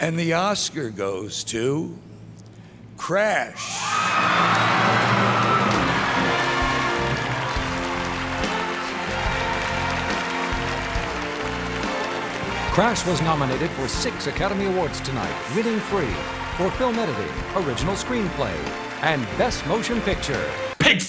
And 0.00 0.18
the 0.18 0.32
Oscar 0.32 0.88
goes 0.88 1.44
to 1.44 1.94
Crash. 2.96 3.76
Crash 12.72 13.06
was 13.06 13.20
nominated 13.20 13.68
for 13.72 13.86
six 13.88 14.26
Academy 14.26 14.64
Awards 14.64 15.02
tonight, 15.02 15.34
winning 15.54 15.80
three 15.80 16.14
for 16.56 16.70
film 16.78 16.98
editing, 16.98 17.30
original 17.56 17.94
screenplay, 17.94 18.56
and 19.02 19.22
best 19.36 19.66
motion 19.66 20.00
picture. 20.00 20.50
Pig 20.78 21.02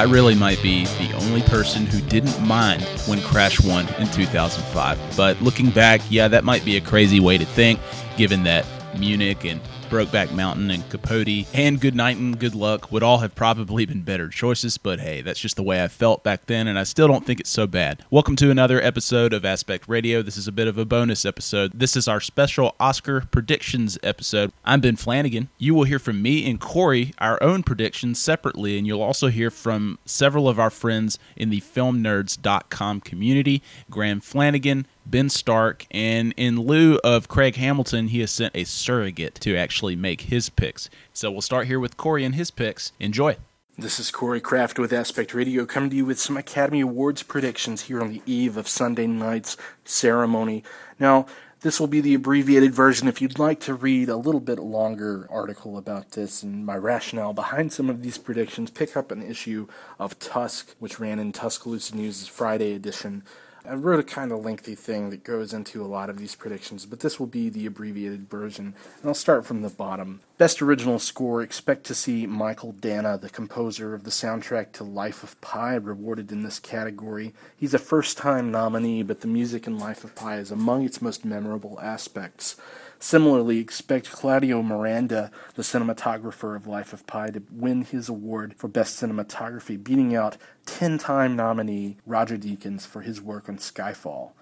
I 0.00 0.04
really 0.04 0.34
might 0.34 0.62
be 0.62 0.86
the 0.86 1.12
only 1.12 1.42
person 1.42 1.84
who 1.84 2.00
didn't 2.00 2.40
mind 2.40 2.82
when 3.06 3.20
Crash 3.20 3.60
won 3.62 3.86
in 3.98 4.06
2005. 4.06 4.98
But 5.14 5.42
looking 5.42 5.68
back, 5.68 6.00
yeah, 6.08 6.26
that 6.26 6.42
might 6.42 6.64
be 6.64 6.78
a 6.78 6.80
crazy 6.80 7.20
way 7.20 7.36
to 7.36 7.44
think, 7.44 7.78
given 8.16 8.42
that 8.44 8.64
Munich 8.98 9.44
and 9.44 9.60
Brokeback 9.90 10.32
Mountain 10.32 10.70
and 10.70 10.88
Capote 10.88 11.48
and 11.52 11.80
Good 11.80 11.96
Night 11.96 12.16
and 12.16 12.38
Good 12.38 12.54
Luck 12.54 12.92
would 12.92 13.02
all 13.02 13.18
have 13.18 13.34
probably 13.34 13.84
been 13.84 14.02
better 14.02 14.28
choices, 14.28 14.78
but 14.78 15.00
hey, 15.00 15.20
that's 15.20 15.40
just 15.40 15.56
the 15.56 15.64
way 15.64 15.82
I 15.82 15.88
felt 15.88 16.22
back 16.22 16.46
then, 16.46 16.68
and 16.68 16.78
I 16.78 16.84
still 16.84 17.08
don't 17.08 17.26
think 17.26 17.40
it's 17.40 17.50
so 17.50 17.66
bad. 17.66 18.04
Welcome 18.08 18.36
to 18.36 18.52
another 18.52 18.80
episode 18.80 19.32
of 19.32 19.44
Aspect 19.44 19.88
Radio. 19.88 20.22
This 20.22 20.36
is 20.36 20.46
a 20.46 20.52
bit 20.52 20.68
of 20.68 20.78
a 20.78 20.84
bonus 20.84 21.24
episode. 21.24 21.72
This 21.74 21.96
is 21.96 22.06
our 22.06 22.20
special 22.20 22.76
Oscar 22.78 23.22
predictions 23.32 23.98
episode. 24.04 24.52
I'm 24.64 24.80
Ben 24.80 24.94
Flanagan. 24.94 25.48
You 25.58 25.74
will 25.74 25.82
hear 25.82 25.98
from 25.98 26.22
me 26.22 26.48
and 26.48 26.60
Corey 26.60 27.12
our 27.18 27.42
own 27.42 27.64
predictions 27.64 28.20
separately, 28.20 28.78
and 28.78 28.86
you'll 28.86 29.02
also 29.02 29.26
hear 29.26 29.50
from 29.50 29.98
several 30.04 30.48
of 30.48 30.60
our 30.60 30.70
friends 30.70 31.18
in 31.36 31.50
the 31.50 31.60
filmnerds.com 31.60 33.00
community 33.00 33.60
Graham 33.90 34.20
Flanagan, 34.20 34.86
Ben 35.06 35.28
Stark, 35.28 35.86
and 35.90 36.32
in 36.36 36.60
lieu 36.60 36.98
of 37.02 37.28
Craig 37.28 37.56
Hamilton, 37.56 38.08
he 38.08 38.20
has 38.20 38.30
sent 38.30 38.54
a 38.54 38.64
surrogate 38.64 39.34
to 39.36 39.56
actually 39.56 39.96
make 39.96 40.22
his 40.22 40.48
picks. 40.48 40.88
So 41.12 41.30
we'll 41.30 41.40
start 41.40 41.66
here 41.66 41.80
with 41.80 41.96
Corey 41.96 42.24
and 42.24 42.34
his 42.34 42.50
picks. 42.50 42.92
Enjoy. 43.00 43.36
This 43.78 43.98
is 43.98 44.10
Corey 44.10 44.40
Kraft 44.40 44.78
with 44.78 44.92
Aspect 44.92 45.32
Radio 45.32 45.64
coming 45.64 45.90
to 45.90 45.96
you 45.96 46.04
with 46.04 46.20
some 46.20 46.36
Academy 46.36 46.80
Awards 46.80 47.22
predictions 47.22 47.82
here 47.82 48.02
on 48.02 48.12
the 48.12 48.22
eve 48.26 48.56
of 48.56 48.68
Sunday 48.68 49.06
night's 49.06 49.56
ceremony. 49.84 50.62
Now, 50.98 51.26
this 51.62 51.78
will 51.78 51.86
be 51.86 52.00
the 52.00 52.14
abbreviated 52.14 52.74
version. 52.74 53.08
If 53.08 53.20
you'd 53.20 53.38
like 53.38 53.60
to 53.60 53.74
read 53.74 54.08
a 54.08 54.16
little 54.16 54.40
bit 54.40 54.58
longer 54.58 55.26
article 55.30 55.76
about 55.76 56.12
this 56.12 56.42
and 56.42 56.64
my 56.64 56.76
rationale 56.76 57.32
behind 57.32 57.72
some 57.72 57.90
of 57.90 58.02
these 58.02 58.18
predictions, 58.18 58.70
pick 58.70 58.96
up 58.96 59.10
an 59.10 59.22
issue 59.22 59.66
of 59.98 60.18
Tusk, 60.18 60.74
which 60.78 60.98
ran 60.98 61.18
in 61.18 61.32
Tuscaloosa 61.32 61.96
News' 61.96 62.26
Friday 62.26 62.72
edition. 62.72 63.24
I 63.70 63.74
wrote 63.74 64.00
a 64.00 64.02
kind 64.02 64.32
of 64.32 64.44
lengthy 64.44 64.74
thing 64.74 65.10
that 65.10 65.22
goes 65.22 65.52
into 65.52 65.80
a 65.80 65.86
lot 65.86 66.10
of 66.10 66.18
these 66.18 66.34
predictions, 66.34 66.86
but 66.86 66.98
this 66.98 67.20
will 67.20 67.28
be 67.28 67.48
the 67.48 67.66
abbreviated 67.66 68.28
version. 68.28 68.74
And 69.00 69.08
I'll 69.08 69.14
start 69.14 69.46
from 69.46 69.62
the 69.62 69.68
bottom. 69.68 70.22
Best 70.38 70.60
original 70.60 70.98
score 70.98 71.40
expect 71.40 71.84
to 71.84 71.94
see 71.94 72.26
Michael 72.26 72.72
Danna, 72.72 73.20
the 73.20 73.30
composer 73.30 73.94
of 73.94 74.02
the 74.02 74.10
soundtrack 74.10 74.72
to 74.72 74.82
Life 74.82 75.22
of 75.22 75.40
Pi, 75.40 75.76
rewarded 75.76 76.32
in 76.32 76.42
this 76.42 76.58
category. 76.58 77.32
He's 77.56 77.72
a 77.72 77.78
first 77.78 78.18
time 78.18 78.50
nominee, 78.50 79.04
but 79.04 79.20
the 79.20 79.28
music 79.28 79.68
in 79.68 79.78
Life 79.78 80.02
of 80.02 80.16
Pi 80.16 80.38
is 80.38 80.50
among 80.50 80.84
its 80.84 81.00
most 81.00 81.24
memorable 81.24 81.78
aspects. 81.80 82.56
Similarly, 83.02 83.58
expect 83.58 84.12
Claudio 84.12 84.62
Miranda, 84.62 85.30
the 85.54 85.62
cinematographer 85.62 86.54
of 86.54 86.66
Life 86.66 86.92
of 86.92 87.06
Pi, 87.06 87.30
to 87.30 87.42
win 87.50 87.82
his 87.82 88.10
award 88.10 88.54
for 88.56 88.68
Best 88.68 89.02
Cinematography, 89.02 89.82
beating 89.82 90.14
out 90.14 90.36
10 90.66 90.98
time 90.98 91.34
nominee 91.34 91.96
Roger 92.04 92.36
Deakins 92.36 92.86
for 92.86 93.00
his 93.00 93.22
work 93.22 93.48
on 93.48 93.56
Skyfall. 93.56 94.32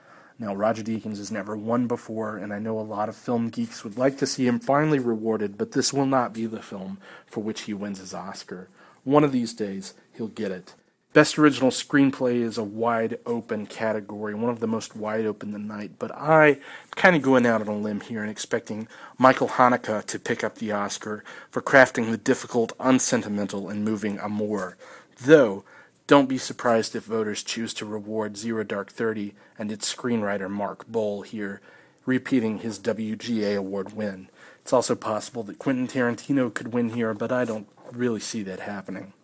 Now, 0.40 0.56
Roger 0.56 0.82
Deakins 0.82 1.18
has 1.18 1.30
never 1.30 1.56
won 1.56 1.86
before, 1.86 2.36
and 2.36 2.52
I 2.52 2.58
know 2.58 2.78
a 2.78 2.82
lot 2.82 3.08
of 3.08 3.14
film 3.14 3.48
geeks 3.48 3.84
would 3.84 3.96
like 3.96 4.18
to 4.18 4.26
see 4.26 4.48
him 4.48 4.58
finally 4.58 4.98
rewarded, 4.98 5.56
but 5.56 5.72
this 5.72 5.92
will 5.92 6.06
not 6.06 6.32
be 6.32 6.46
the 6.46 6.60
film 6.60 6.98
for 7.26 7.40
which 7.40 7.62
he 7.62 7.74
wins 7.74 8.00
his 8.00 8.12
Oscar. 8.12 8.68
One 9.04 9.22
of 9.22 9.30
these 9.30 9.54
days, 9.54 9.94
he'll 10.12 10.28
get 10.28 10.50
it. 10.50 10.74
Best 11.14 11.38
Original 11.38 11.70
Screenplay 11.70 12.42
is 12.42 12.58
a 12.58 12.62
wide 12.62 13.18
open 13.24 13.64
category, 13.64 14.34
one 14.34 14.50
of 14.50 14.60
the 14.60 14.66
most 14.66 14.94
wide 14.94 15.24
open 15.24 15.52
tonight. 15.52 15.92
But 15.98 16.12
I 16.14 16.58
kind 16.96 17.16
of 17.16 17.22
going 17.22 17.46
out 17.46 17.62
on 17.62 17.68
a 17.68 17.76
limb 17.76 18.00
here 18.00 18.20
and 18.20 18.30
expecting 18.30 18.88
Michael 19.16 19.48
Haneke 19.48 20.04
to 20.04 20.18
pick 20.18 20.44
up 20.44 20.56
the 20.56 20.70
Oscar 20.70 21.24
for 21.50 21.62
crafting 21.62 22.10
the 22.10 22.18
difficult, 22.18 22.74
unsentimental, 22.78 23.70
and 23.70 23.86
moving 23.86 24.18
amour. 24.18 24.76
Though, 25.18 25.64
don't 26.06 26.28
be 26.28 26.36
surprised 26.36 26.94
if 26.94 27.04
voters 27.04 27.42
choose 27.42 27.72
to 27.74 27.86
reward 27.86 28.36
Zero 28.36 28.62
Dark 28.62 28.90
Thirty 28.90 29.34
and 29.58 29.72
its 29.72 29.92
screenwriter 29.92 30.50
Mark 30.50 30.86
Boal 30.86 31.24
here, 31.24 31.62
repeating 32.04 32.58
his 32.58 32.78
WGA 32.78 33.56
award 33.56 33.94
win. 33.94 34.28
It's 34.60 34.74
also 34.74 34.94
possible 34.94 35.42
that 35.44 35.58
Quentin 35.58 35.88
Tarantino 35.88 36.52
could 36.52 36.74
win 36.74 36.90
here, 36.90 37.14
but 37.14 37.32
I 37.32 37.46
don't 37.46 37.66
really 37.92 38.20
see 38.20 38.42
that 38.42 38.60
happening. 38.60 39.14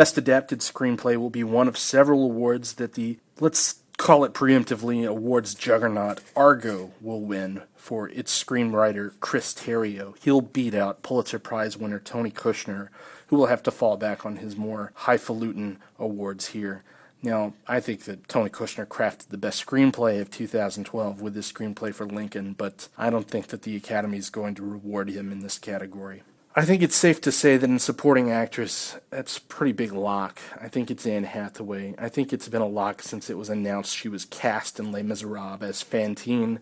Best 0.00 0.16
Adapted 0.16 0.60
Screenplay 0.60 1.18
will 1.18 1.28
be 1.28 1.44
one 1.44 1.68
of 1.68 1.76
several 1.76 2.24
awards 2.24 2.76
that 2.76 2.94
the, 2.94 3.18
let's 3.38 3.82
call 3.98 4.24
it 4.24 4.32
preemptively, 4.32 5.06
awards 5.06 5.54
juggernaut 5.54 6.22
Argo 6.34 6.92
will 7.02 7.20
win 7.20 7.60
for 7.76 8.08
its 8.08 8.42
screenwriter 8.42 9.12
Chris 9.20 9.52
Terrio. 9.52 10.16
He'll 10.24 10.40
beat 10.40 10.72
out 10.72 11.02
Pulitzer 11.02 11.38
Prize 11.38 11.76
winner 11.76 11.98
Tony 11.98 12.30
Kushner, 12.30 12.88
who 13.26 13.36
will 13.36 13.48
have 13.48 13.62
to 13.64 13.70
fall 13.70 13.98
back 13.98 14.24
on 14.24 14.36
his 14.36 14.56
more 14.56 14.92
highfalutin 14.94 15.76
awards 15.98 16.46
here. 16.46 16.82
Now, 17.22 17.52
I 17.68 17.80
think 17.80 18.04
that 18.04 18.26
Tony 18.26 18.48
Kushner 18.48 18.86
crafted 18.86 19.28
the 19.28 19.36
best 19.36 19.66
screenplay 19.66 20.18
of 20.18 20.30
2012 20.30 21.20
with 21.20 21.34
his 21.34 21.52
screenplay 21.52 21.94
for 21.94 22.06
Lincoln, 22.06 22.54
but 22.54 22.88
I 22.96 23.10
don't 23.10 23.28
think 23.28 23.48
that 23.48 23.64
the 23.64 23.76
Academy 23.76 24.16
is 24.16 24.30
going 24.30 24.54
to 24.54 24.62
reward 24.62 25.10
him 25.10 25.30
in 25.30 25.40
this 25.40 25.58
category. 25.58 26.22
I 26.56 26.64
think 26.64 26.82
it's 26.82 26.96
safe 26.96 27.20
to 27.20 27.30
say 27.30 27.56
that 27.56 27.70
in 27.70 27.78
supporting 27.78 28.32
actress, 28.32 28.98
that's 29.10 29.36
a 29.36 29.42
pretty 29.42 29.70
big 29.70 29.92
lock. 29.92 30.40
I 30.60 30.66
think 30.66 30.90
it's 30.90 31.06
Anne 31.06 31.22
Hathaway. 31.22 31.94
I 31.96 32.08
think 32.08 32.32
it's 32.32 32.48
been 32.48 32.60
a 32.60 32.66
lock 32.66 33.02
since 33.02 33.30
it 33.30 33.38
was 33.38 33.48
announced 33.48 33.96
she 33.96 34.08
was 34.08 34.24
cast 34.24 34.80
in 34.80 34.90
Les 34.90 35.04
Miserables 35.04 35.62
as 35.62 35.80
Fantine. 35.80 36.58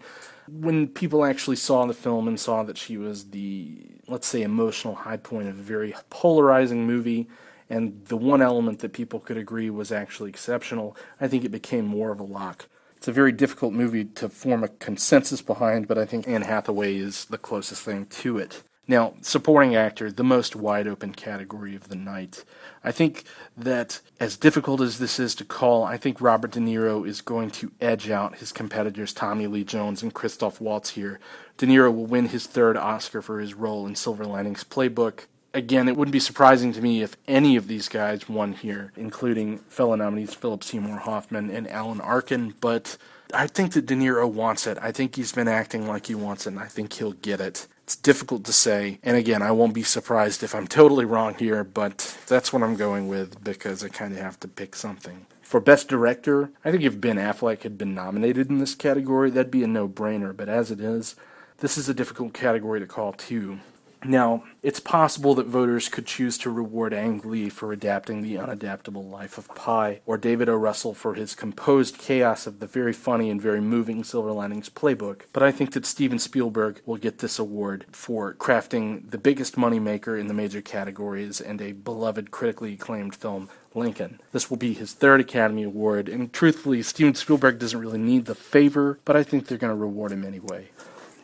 When 0.46 0.88
people 0.88 1.24
actually 1.24 1.56
saw 1.56 1.86
the 1.86 1.94
film 1.94 2.28
and 2.28 2.38
saw 2.38 2.64
that 2.64 2.76
she 2.76 2.98
was 2.98 3.30
the, 3.30 3.78
let's 4.06 4.26
say, 4.26 4.42
emotional 4.42 4.94
high 4.94 5.16
point 5.16 5.48
of 5.48 5.58
a 5.58 5.62
very 5.62 5.94
polarizing 6.10 6.86
movie, 6.86 7.26
and 7.70 8.04
the 8.08 8.16
one 8.18 8.42
element 8.42 8.80
that 8.80 8.92
people 8.92 9.20
could 9.20 9.38
agree 9.38 9.70
was 9.70 9.90
actually 9.90 10.28
exceptional, 10.28 10.98
I 11.18 11.28
think 11.28 11.46
it 11.46 11.50
became 11.50 11.86
more 11.86 12.12
of 12.12 12.20
a 12.20 12.24
lock. 12.24 12.66
It's 12.98 13.08
a 13.08 13.12
very 13.12 13.32
difficult 13.32 13.72
movie 13.72 14.04
to 14.04 14.28
form 14.28 14.62
a 14.62 14.68
consensus 14.68 15.40
behind, 15.40 15.88
but 15.88 15.96
I 15.96 16.04
think 16.04 16.28
Anne 16.28 16.42
Hathaway 16.42 16.96
is 16.96 17.24
the 17.24 17.38
closest 17.38 17.82
thing 17.82 18.04
to 18.06 18.36
it. 18.36 18.62
Now, 18.90 19.12
supporting 19.20 19.76
actor, 19.76 20.10
the 20.10 20.24
most 20.24 20.56
wide 20.56 20.88
open 20.88 21.12
category 21.12 21.76
of 21.76 21.88
the 21.88 21.94
night. 21.94 22.42
I 22.82 22.90
think 22.90 23.24
that 23.54 24.00
as 24.18 24.38
difficult 24.38 24.80
as 24.80 24.98
this 24.98 25.20
is 25.20 25.34
to 25.36 25.44
call, 25.44 25.84
I 25.84 25.98
think 25.98 26.22
Robert 26.22 26.52
De 26.52 26.58
Niro 26.58 27.06
is 27.06 27.20
going 27.20 27.50
to 27.50 27.70
edge 27.82 28.08
out 28.08 28.38
his 28.38 28.50
competitors 28.50 29.12
Tommy 29.12 29.46
Lee 29.46 29.62
Jones 29.62 30.02
and 30.02 30.14
Christoph 30.14 30.58
Waltz 30.58 30.90
here. 30.90 31.20
De 31.58 31.66
Niro 31.66 31.94
will 31.94 32.06
win 32.06 32.28
his 32.28 32.46
third 32.46 32.78
Oscar 32.78 33.20
for 33.20 33.40
his 33.40 33.52
role 33.52 33.86
in 33.86 33.94
Silver 33.94 34.24
Linings 34.24 34.64
Playbook. 34.64 35.26
Again, 35.52 35.86
it 35.86 35.96
wouldn't 35.96 36.12
be 36.12 36.20
surprising 36.20 36.72
to 36.72 36.80
me 36.80 37.02
if 37.02 37.14
any 37.26 37.56
of 37.56 37.68
these 37.68 37.90
guys 37.90 38.26
won 38.26 38.54
here, 38.54 38.92
including 38.96 39.58
fellow 39.68 39.96
nominees 39.96 40.32
Philip 40.32 40.64
Seymour 40.64 41.00
Hoffman 41.00 41.50
and 41.50 41.68
Alan 41.68 42.00
Arkin, 42.00 42.54
but 42.62 42.96
I 43.34 43.48
think 43.48 43.72
that 43.72 43.84
De 43.84 43.94
Niro 43.94 44.30
wants 44.30 44.66
it. 44.66 44.78
I 44.80 44.92
think 44.92 45.16
he's 45.16 45.32
been 45.32 45.48
acting 45.48 45.86
like 45.86 46.06
he 46.06 46.14
wants 46.14 46.46
it, 46.46 46.50
and 46.50 46.60
I 46.60 46.66
think 46.66 46.94
he'll 46.94 47.12
get 47.12 47.40
it. 47.40 47.66
It's 47.88 47.96
difficult 47.96 48.44
to 48.44 48.52
say. 48.52 48.98
And 49.02 49.16
again, 49.16 49.40
I 49.40 49.50
won't 49.50 49.72
be 49.72 49.82
surprised 49.82 50.42
if 50.42 50.54
I'm 50.54 50.66
totally 50.66 51.06
wrong 51.06 51.32
here, 51.32 51.64
but 51.64 52.18
that's 52.26 52.52
what 52.52 52.62
I'm 52.62 52.76
going 52.76 53.08
with 53.08 53.42
because 53.42 53.82
I 53.82 53.88
kind 53.88 54.12
of 54.12 54.20
have 54.20 54.38
to 54.40 54.46
pick 54.46 54.76
something. 54.76 55.24
For 55.40 55.58
Best 55.58 55.88
Director, 55.88 56.50
I 56.66 56.70
think 56.70 56.82
if 56.82 57.00
Ben 57.00 57.16
Affleck 57.16 57.62
had 57.62 57.78
been 57.78 57.94
nominated 57.94 58.50
in 58.50 58.58
this 58.58 58.74
category, 58.74 59.30
that'd 59.30 59.50
be 59.50 59.64
a 59.64 59.66
no 59.66 59.88
brainer, 59.88 60.36
but 60.36 60.50
as 60.50 60.70
it 60.70 60.82
is, 60.82 61.16
this 61.60 61.78
is 61.78 61.88
a 61.88 61.94
difficult 61.94 62.34
category 62.34 62.78
to 62.78 62.86
call 62.86 63.14
too. 63.14 63.60
Now, 64.04 64.44
it's 64.62 64.80
possible 64.80 65.34
that 65.34 65.46
voters 65.46 65.88
could 65.88 66.06
choose 66.06 66.38
to 66.38 66.50
reward 66.50 66.94
Ang 66.94 67.20
Lee 67.24 67.48
for 67.48 67.72
adapting 67.72 68.22
the 68.22 68.36
unadaptable 68.36 69.10
life 69.10 69.38
of 69.38 69.52
Pi, 69.54 70.00
or 70.06 70.16
David 70.16 70.48
O. 70.48 70.54
Russell 70.54 70.94
for 70.94 71.14
his 71.14 71.34
composed 71.34 71.98
chaos 71.98 72.46
of 72.46 72.60
the 72.60 72.66
very 72.66 72.92
funny 72.92 73.28
and 73.28 73.42
very 73.42 73.60
moving 73.60 74.04
Silver 74.04 74.32
Linings 74.32 74.68
Playbook. 74.68 75.22
But 75.32 75.42
I 75.42 75.50
think 75.50 75.72
that 75.72 75.84
Steven 75.84 76.18
Spielberg 76.18 76.80
will 76.86 76.96
get 76.96 77.18
this 77.18 77.38
award 77.38 77.86
for 77.90 78.34
crafting 78.34 79.10
the 79.10 79.18
biggest 79.18 79.56
moneymaker 79.56 80.18
in 80.18 80.28
the 80.28 80.34
major 80.34 80.60
categories 80.60 81.40
and 81.40 81.60
a 81.60 81.72
beloved, 81.72 82.30
critically 82.30 82.74
acclaimed 82.74 83.16
film 83.16 83.48
Lincoln. 83.74 84.20
This 84.32 84.48
will 84.48 84.56
be 84.56 84.74
his 84.74 84.92
third 84.92 85.20
Academy 85.20 85.64
Award, 85.64 86.08
and 86.08 86.32
truthfully, 86.32 86.82
Steven 86.82 87.14
Spielberg 87.14 87.58
doesn't 87.58 87.80
really 87.80 87.98
need 87.98 88.26
the 88.26 88.34
favor, 88.34 88.98
but 89.04 89.16
I 89.16 89.22
think 89.22 89.46
they're 89.46 89.58
going 89.58 89.72
to 89.72 89.76
reward 89.76 90.12
him 90.12 90.24
anyway. 90.24 90.68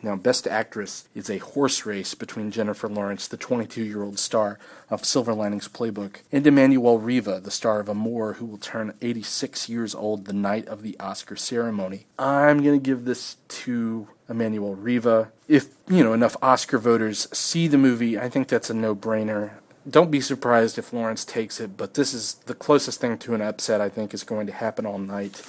Now, 0.05 0.15
Best 0.15 0.45
Actress 0.45 1.09
is 1.15 1.31
a 1.31 1.39
horse 1.39 1.83
race 1.83 2.13
between 2.13 2.51
Jennifer 2.51 2.87
Lawrence, 2.87 3.27
the 3.27 3.37
22 3.37 3.83
year 3.83 4.03
old 4.03 4.19
star 4.19 4.59
of 4.87 5.03
Silver 5.03 5.33
Linings 5.33 5.67
Playbook, 5.67 6.17
and 6.31 6.45
Emmanuelle 6.45 7.03
Riva, 7.03 7.39
the 7.39 7.49
star 7.49 7.79
of 7.79 7.89
Amour, 7.89 8.33
who 8.33 8.45
will 8.45 8.59
turn 8.59 8.93
86 9.01 9.67
years 9.67 9.95
old 9.95 10.25
the 10.25 10.33
night 10.33 10.67
of 10.67 10.83
the 10.83 10.95
Oscar 10.99 11.35
ceremony. 11.35 12.05
I'm 12.19 12.61
going 12.61 12.79
to 12.79 12.85
give 12.85 13.05
this 13.05 13.37
to 13.47 14.07
Emmanuelle 14.29 14.75
Riva. 14.77 15.31
If, 15.47 15.69
you 15.89 16.03
know, 16.03 16.13
enough 16.13 16.37
Oscar 16.39 16.77
voters 16.77 17.27
see 17.35 17.67
the 17.67 17.79
movie, 17.79 18.15
I 18.15 18.29
think 18.29 18.47
that's 18.47 18.69
a 18.69 18.75
no 18.75 18.95
brainer. 18.95 19.53
Don't 19.89 20.11
be 20.11 20.21
surprised 20.21 20.77
if 20.77 20.93
Lawrence 20.93 21.25
takes 21.25 21.59
it, 21.59 21.77
but 21.77 21.95
this 21.95 22.13
is 22.13 22.35
the 22.45 22.53
closest 22.53 23.01
thing 23.01 23.17
to 23.17 23.33
an 23.33 23.41
upset 23.41 23.81
I 23.81 23.89
think 23.89 24.13
is 24.13 24.23
going 24.23 24.45
to 24.45 24.53
happen 24.53 24.85
all 24.85 24.99
night. 24.99 25.41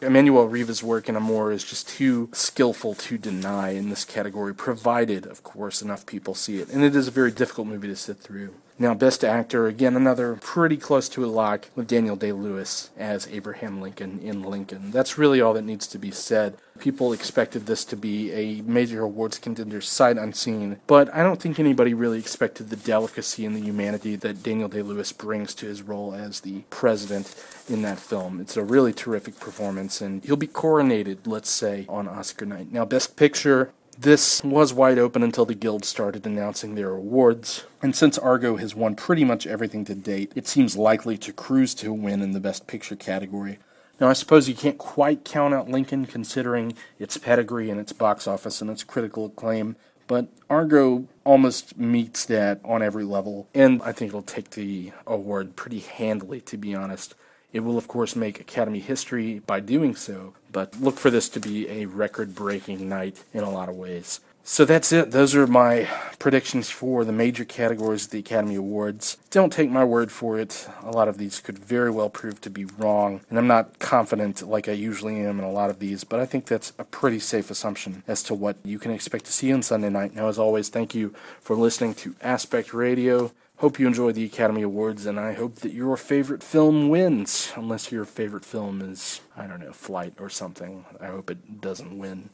Emmanuelle 0.00 0.50
Riva's 0.50 0.82
work 0.82 1.08
in 1.08 1.16
Amour 1.16 1.52
is 1.52 1.64
just 1.64 1.88
too 1.88 2.28
skillful 2.32 2.94
to 2.94 3.18
deny 3.18 3.70
in 3.70 3.90
this 3.90 4.04
category, 4.04 4.54
provided, 4.54 5.26
of 5.26 5.42
course, 5.42 5.82
enough 5.82 6.06
people 6.06 6.34
see 6.34 6.58
it. 6.58 6.68
And 6.68 6.82
it 6.82 6.96
is 6.96 7.08
a 7.08 7.12
very 7.12 7.30
difficult 7.30 7.68
movie 7.68 7.88
to 7.88 7.96
sit 7.96 8.18
through. 8.18 8.54
Now, 8.76 8.92
Best 8.92 9.24
Actor, 9.24 9.68
again, 9.68 9.94
another 9.94 10.34
pretty 10.40 10.76
close 10.76 11.08
to 11.10 11.24
a 11.24 11.26
lock 11.26 11.68
with 11.76 11.86
Daniel 11.86 12.16
Day 12.16 12.32
Lewis 12.32 12.90
as 12.96 13.28
Abraham 13.28 13.80
Lincoln 13.80 14.18
in 14.20 14.42
Lincoln. 14.42 14.90
That's 14.90 15.16
really 15.16 15.40
all 15.40 15.54
that 15.54 15.62
needs 15.62 15.86
to 15.86 15.98
be 15.98 16.10
said. 16.10 16.56
People 16.80 17.12
expected 17.12 17.66
this 17.66 17.84
to 17.86 17.96
be 17.96 18.32
a 18.32 18.60
major 18.62 19.02
awards 19.02 19.38
contender 19.38 19.80
sight 19.80 20.18
unseen, 20.18 20.80
but 20.86 21.12
I 21.14 21.22
don't 21.22 21.40
think 21.40 21.58
anybody 21.58 21.94
really 21.94 22.18
expected 22.18 22.68
the 22.68 22.76
delicacy 22.76 23.46
and 23.46 23.54
the 23.54 23.60
humanity 23.60 24.16
that 24.16 24.42
Daniel 24.42 24.68
Day 24.68 24.82
Lewis 24.82 25.12
brings 25.12 25.54
to 25.54 25.66
his 25.66 25.82
role 25.82 26.14
as 26.14 26.40
the 26.40 26.62
president 26.70 27.34
in 27.68 27.82
that 27.82 28.00
film. 28.00 28.40
It's 28.40 28.56
a 28.56 28.64
really 28.64 28.92
terrific 28.92 29.38
performance, 29.38 30.00
and 30.00 30.24
he'll 30.24 30.36
be 30.36 30.48
coronated, 30.48 31.18
let's 31.26 31.48
say, 31.48 31.86
on 31.88 32.08
Oscar 32.08 32.44
night. 32.44 32.72
Now, 32.72 32.84
Best 32.84 33.16
Picture, 33.16 33.72
this 33.96 34.42
was 34.42 34.74
wide 34.74 34.98
open 34.98 35.22
until 35.22 35.44
the 35.46 35.54
Guild 35.54 35.84
started 35.84 36.26
announcing 36.26 36.74
their 36.74 36.90
awards, 36.90 37.64
and 37.82 37.94
since 37.94 38.18
Argo 38.18 38.56
has 38.56 38.74
won 38.74 38.96
pretty 38.96 39.24
much 39.24 39.46
everything 39.46 39.84
to 39.84 39.94
date, 39.94 40.32
it 40.34 40.48
seems 40.48 40.76
likely 40.76 41.16
to 41.18 41.32
cruise 41.32 41.74
to 41.76 41.90
a 41.90 41.94
win 41.94 42.20
in 42.20 42.32
the 42.32 42.40
Best 42.40 42.66
Picture 42.66 42.96
category. 42.96 43.60
Now, 44.00 44.08
I 44.08 44.12
suppose 44.12 44.48
you 44.48 44.54
can't 44.54 44.78
quite 44.78 45.24
count 45.24 45.54
out 45.54 45.68
Lincoln 45.68 46.06
considering 46.06 46.74
its 46.98 47.16
pedigree 47.16 47.70
and 47.70 47.78
its 47.78 47.92
box 47.92 48.26
office 48.26 48.60
and 48.60 48.68
its 48.68 48.82
critical 48.82 49.26
acclaim, 49.26 49.76
but 50.06 50.26
Argo 50.50 51.06
almost 51.24 51.78
meets 51.78 52.26
that 52.26 52.60
on 52.64 52.82
every 52.82 53.04
level, 53.04 53.48
and 53.54 53.80
I 53.82 53.92
think 53.92 54.08
it'll 54.08 54.22
take 54.22 54.50
the 54.50 54.92
award 55.06 55.56
pretty 55.56 55.78
handily, 55.78 56.40
to 56.42 56.56
be 56.56 56.74
honest. 56.74 57.14
It 57.52 57.60
will, 57.60 57.78
of 57.78 57.86
course, 57.86 58.16
make 58.16 58.40
Academy 58.40 58.80
history 58.80 59.38
by 59.38 59.60
doing 59.60 59.94
so, 59.94 60.34
but 60.50 60.80
look 60.80 60.98
for 60.98 61.10
this 61.10 61.28
to 61.30 61.40
be 61.40 61.68
a 61.68 61.86
record 61.86 62.34
breaking 62.34 62.88
night 62.88 63.22
in 63.32 63.44
a 63.44 63.50
lot 63.50 63.68
of 63.68 63.76
ways. 63.76 64.18
So 64.46 64.66
that's 64.66 64.92
it. 64.92 65.10
Those 65.10 65.34
are 65.34 65.46
my 65.46 65.88
predictions 66.18 66.68
for 66.68 67.02
the 67.02 67.12
major 67.12 67.46
categories 67.46 68.04
of 68.04 68.10
the 68.10 68.18
Academy 68.18 68.56
Awards. 68.56 69.16
Don't 69.30 69.50
take 69.50 69.70
my 69.70 69.84
word 69.84 70.12
for 70.12 70.38
it. 70.38 70.68
A 70.82 70.90
lot 70.90 71.08
of 71.08 71.16
these 71.16 71.40
could 71.40 71.58
very 71.58 71.90
well 71.90 72.10
prove 72.10 72.42
to 72.42 72.50
be 72.50 72.66
wrong, 72.66 73.22
and 73.30 73.38
I'm 73.38 73.46
not 73.46 73.78
confident 73.78 74.46
like 74.46 74.68
I 74.68 74.72
usually 74.72 75.18
am 75.20 75.38
in 75.38 75.46
a 75.46 75.50
lot 75.50 75.70
of 75.70 75.78
these, 75.78 76.04
but 76.04 76.20
I 76.20 76.26
think 76.26 76.44
that's 76.44 76.74
a 76.78 76.84
pretty 76.84 77.20
safe 77.20 77.50
assumption 77.50 78.02
as 78.06 78.22
to 78.24 78.34
what 78.34 78.58
you 78.64 78.78
can 78.78 78.90
expect 78.90 79.24
to 79.24 79.32
see 79.32 79.50
on 79.50 79.62
Sunday 79.62 79.88
night. 79.88 80.14
Now, 80.14 80.28
as 80.28 80.38
always, 80.38 80.68
thank 80.68 80.94
you 80.94 81.14
for 81.40 81.56
listening 81.56 81.94
to 81.94 82.14
Aspect 82.20 82.74
Radio. 82.74 83.32
Hope 83.56 83.78
you 83.78 83.86
enjoy 83.86 84.12
the 84.12 84.26
Academy 84.26 84.60
Awards, 84.60 85.06
and 85.06 85.18
I 85.18 85.32
hope 85.32 85.54
that 85.56 85.72
your 85.72 85.96
favorite 85.96 86.42
film 86.42 86.90
wins. 86.90 87.50
Unless 87.56 87.90
your 87.90 88.04
favorite 88.04 88.44
film 88.44 88.82
is, 88.82 89.22
I 89.38 89.46
don't 89.46 89.60
know, 89.60 89.72
Flight 89.72 90.16
or 90.20 90.28
something. 90.28 90.84
I 91.00 91.06
hope 91.06 91.30
it 91.30 91.62
doesn't 91.62 91.96
win. 91.96 92.28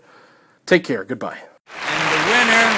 Take 0.67 0.83
care. 0.83 1.05
Goodbye. 1.05 1.39
And 1.75 2.03
the 2.13 2.21
winner 2.31 2.69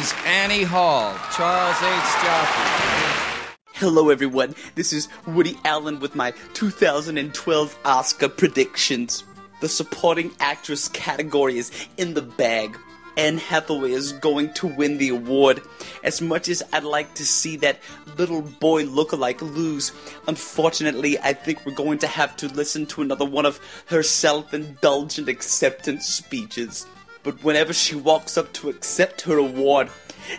is 0.00 0.14
Annie 0.24 0.62
Hall, 0.62 1.14
Charles 1.36 1.76
H. 1.76 2.10
Joffe. 2.22 3.56
Hello, 3.74 4.08
everyone. 4.10 4.54
This 4.74 4.92
is 4.92 5.08
Woody 5.26 5.58
Allen 5.64 6.00
with 6.00 6.14
my 6.14 6.32
2012 6.54 7.78
Oscar 7.84 8.28
predictions. 8.28 9.24
The 9.60 9.68
supporting 9.68 10.32
actress 10.40 10.88
category 10.88 11.58
is 11.58 11.70
in 11.96 12.14
the 12.14 12.22
bag. 12.22 12.78
Anne 13.20 13.36
Hathaway 13.36 13.92
is 13.92 14.12
going 14.12 14.50
to 14.54 14.66
win 14.66 14.96
the 14.96 15.10
award. 15.10 15.60
As 16.02 16.22
much 16.22 16.48
as 16.48 16.62
I'd 16.72 16.84
like 16.84 17.12
to 17.16 17.26
see 17.26 17.56
that 17.58 17.78
little 18.16 18.40
boy 18.40 18.84
lookalike 18.84 19.42
lose, 19.42 19.92
unfortunately, 20.26 21.18
I 21.18 21.34
think 21.34 21.66
we're 21.66 21.74
going 21.74 21.98
to 21.98 22.06
have 22.06 22.34
to 22.38 22.48
listen 22.48 22.86
to 22.86 23.02
another 23.02 23.26
one 23.26 23.44
of 23.44 23.60
her 23.88 24.02
self 24.02 24.54
indulgent 24.54 25.28
acceptance 25.28 26.06
speeches. 26.06 26.86
But 27.22 27.44
whenever 27.44 27.74
she 27.74 27.94
walks 27.94 28.38
up 28.38 28.54
to 28.54 28.70
accept 28.70 29.20
her 29.22 29.36
award, 29.36 29.90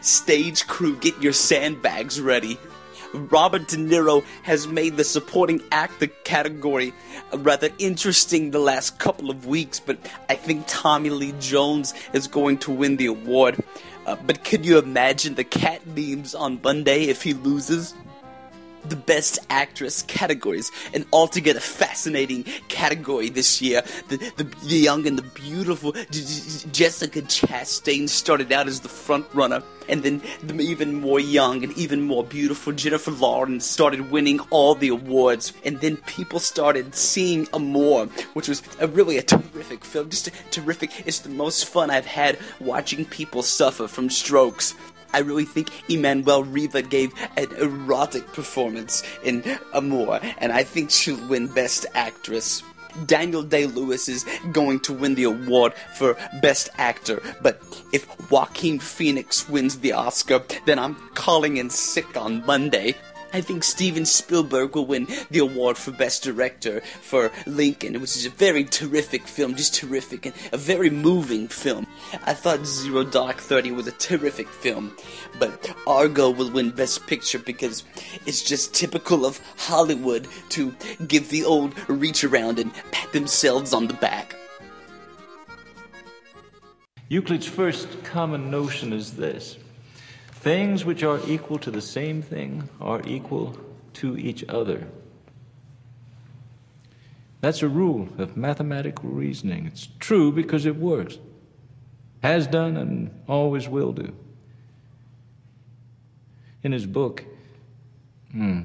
stage 0.01 0.66
crew, 0.66 0.95
get 0.95 1.22
your 1.22 1.34
sandbags 1.34 2.19
ready. 2.19 2.57
Robert 3.13 3.68
De 3.68 3.78
Niro 3.78 4.24
has 4.44 4.68
made 4.68 4.98
the 4.98 5.04
supporting 5.04 5.62
actor 5.72 6.08
category 6.08 6.94
rather 7.34 7.69
interesting 7.78 8.52
the 8.52 8.60
last 8.60 9.00
couple 9.00 9.30
of 9.30 9.46
weeks, 9.46 9.80
but 9.80 9.98
I 10.30 10.36
think 10.36 10.66
Tommy 10.68 11.10
Lee 11.10 11.34
Jones 11.40 11.94
is 12.13 12.28
going 12.28 12.58
to 12.60 12.72
win 12.72 12.98
the 12.98 13.08
award. 13.08 13.62
Uh, 14.06 14.16
but 14.25 14.44
could 14.44 14.66
you 14.66 14.78
imagine 14.78 15.36
the 15.36 15.44
cat 15.44 15.86
memes 15.86 16.34
on 16.34 16.60
Monday 16.63 17.04
if 17.06 17.22
he 17.22 17.34
loses? 17.34 17.94
The 18.86 18.95
Best 18.95 19.39
Actress 19.50 20.04
categories, 20.04 20.72
an 20.94 21.06
altogether 21.13 21.60
fascinating 21.60 22.44
category 22.68 23.30
this 23.30 23.62
year. 23.62 23.81
The, 24.10 24.18
the, 24.38 24.44
the 24.44 24.78
young 24.78 25.07
and 25.07 25.18
the 25.18 25.24
beautiful 25.24 25.92
J- 25.92 26.06
J- 26.12 26.69
Jessica 26.72 27.22
Chastain 27.22 28.10
started 28.10 28.51
out 28.51 28.68
as 28.68 28.81
the 28.81 28.89
front 28.89 29.25
runner, 29.33 29.63
and 29.89 30.04
then 30.04 30.22
the 30.44 30.62
even 30.62 31.01
more 31.01 31.19
young 31.19 31.63
and 31.63 31.78
even 31.78 32.01
more 32.01 32.24
beautiful 32.24 32.72
Jennifer 32.74 33.12
Lawrence 33.12 33.66
started 33.66 34.12
winning 34.12 34.39
all 34.50 34.75
the 34.75 34.89
awards, 34.89 35.54
and 35.66 35.80
then 35.81 35.98
people 35.98 36.39
started 36.39 36.95
seeing 36.95 37.48
Amour, 37.54 38.07
which 38.34 38.48
was 38.48 38.62
a 38.80 38.88
really 38.88 39.18
a 39.18 39.24
terrific 39.24 39.84
film, 39.84 40.10
just 40.10 40.27
a, 40.27 40.31
terrific. 40.51 41.06
It's 41.06 41.19
the 41.19 41.30
most 41.30 41.66
fun 41.66 41.89
I've 41.89 42.06
had 42.06 42.38
watching 42.60 43.06
people 43.06 43.44
suffer 43.44 43.88
from 43.88 44.10
strokes. 44.10 44.75
I 45.13 45.19
really 45.19 45.46
think 45.46 45.69
Emmanuelle 45.90 46.46
Riva 46.52 46.81
gave 46.81 47.13
an 47.38 47.52
erotic 47.54 48.31
performance 48.34 49.04
in 49.24 49.44
Amour, 49.74 50.19
and 50.38 50.52
I 50.52 50.63
think 50.63 50.92
she'll 50.92 51.28
win 51.28 51.48
Best 51.48 51.86
Actress. 51.94 52.63
Daniel 53.06 53.44
Day 53.44 53.68
Lewis 53.68 54.10
is 54.10 54.25
going 54.52 54.80
to 54.82 54.94
win 54.94 55.15
the 55.15 55.24
award 55.24 55.74
for 55.96 56.18
Best 56.41 56.70
Actor, 56.77 57.22
but 57.41 57.62
if 57.94 58.06
Joaquin 58.30 58.80
Phoenix 58.80 59.48
wins 59.48 59.80
the 59.80 59.94
Oscar, 59.94 60.44
then 60.65 60.77
I'm 60.77 60.96
calling 61.13 61.58
in 61.58 61.70
sick 61.70 62.18
on 62.18 62.46
Monday. 62.46 62.96
I 63.34 63.42
think 63.42 63.64
Steven 63.64 64.06
Spielberg 64.06 64.76
will 64.76 64.86
win 64.86 65.08
the 65.30 65.40
award 65.40 65.78
for 65.78 65.92
Best 65.92 66.24
Director 66.24 66.82
for 67.02 67.32
Lincoln, 67.46 67.94
which 68.02 68.16
is 68.16 68.26
a 68.26 68.30
very 68.30 68.64
terrific 68.64 69.28
film, 69.28 69.56
just 69.56 69.74
terrific, 69.74 70.26
and 70.26 70.36
a 70.52 70.58
very 70.58 70.90
moving 70.90 71.48
film. 71.48 71.88
I 72.26 72.34
thought 72.34 72.66
Zero 72.66 73.04
Dark 73.04 73.38
Thirty 73.38 73.72
was 73.72 73.88
a 73.88 73.94
terrific 73.94 74.50
film, 74.50 74.96
but 75.40 75.74
Argo 75.88 76.30
will 76.30 76.52
win 76.52 76.72
Best 76.72 77.08
Picture 77.08 77.40
because 77.40 77.84
it's 78.26 78.44
just 78.44 78.74
typical 78.74 79.26
of 79.26 79.40
Hollywood 79.58 80.28
to 80.50 80.76
give 81.08 81.30
the 81.30 81.46
old 81.46 81.74
reach 81.90 82.24
around 82.24 82.60
and 82.60 82.74
pat 82.92 83.12
themselves 83.14 83.74
on 83.74 83.88
the 83.88 83.94
back. 83.96 84.36
Euclid's 87.10 87.46
first 87.46 88.04
common 88.04 88.50
notion 88.50 88.94
is 88.94 89.14
this 89.14 89.58
things 90.41 90.83
which 90.83 91.03
are 91.03 91.19
equal 91.27 91.60
to 91.60 91.69
the 91.69 91.81
same 91.81 92.21
thing 92.21 92.67
are 92.81 93.01
equal 93.05 93.55
to 93.93 94.17
each 94.17 94.43
other. 94.50 94.88
That's 97.41 97.62
a 97.62 97.67
rule 97.67 98.10
of 98.17 98.36
mathematical 98.36 99.10
reasoning. 99.10 99.67
It's 99.67 99.88
true 100.00 100.31
because 100.31 100.65
it 100.65 100.75
works, 100.75 101.19
has 102.24 102.48
done, 102.48 102.75
and 102.77 103.12
always 103.27 103.67
will 103.67 103.91
do. 103.93 104.13
In 106.63 106.71
his 106.71 106.86
book, 106.88 107.24
hmm, 108.31 108.62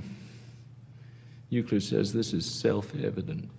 Euclid 1.50 1.83
says 1.83 2.12
this 2.12 2.33
is 2.33 2.45
self 2.45 2.95
evident. 2.95 3.50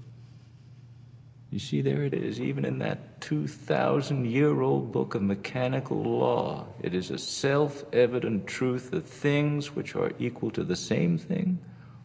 You 1.49 1.59
see, 1.59 1.81
there 1.81 2.03
it 2.03 2.13
is, 2.13 2.41
even 2.41 2.65
in 2.65 2.79
that 2.79 3.21
2,000 3.21 4.25
year 4.25 4.59
old 4.61 4.91
book 4.91 5.15
of 5.15 5.21
mechanical 5.21 6.03
law. 6.03 6.65
It 6.81 6.93
is 6.93 7.09
a 7.09 7.17
self 7.17 7.85
evident 7.93 8.47
truth 8.47 8.91
that 8.91 9.07
things 9.07 9.73
which 9.73 9.95
are 9.95 10.11
equal 10.19 10.51
to 10.51 10.63
the 10.63 10.75
same 10.75 11.17
thing 11.17 11.59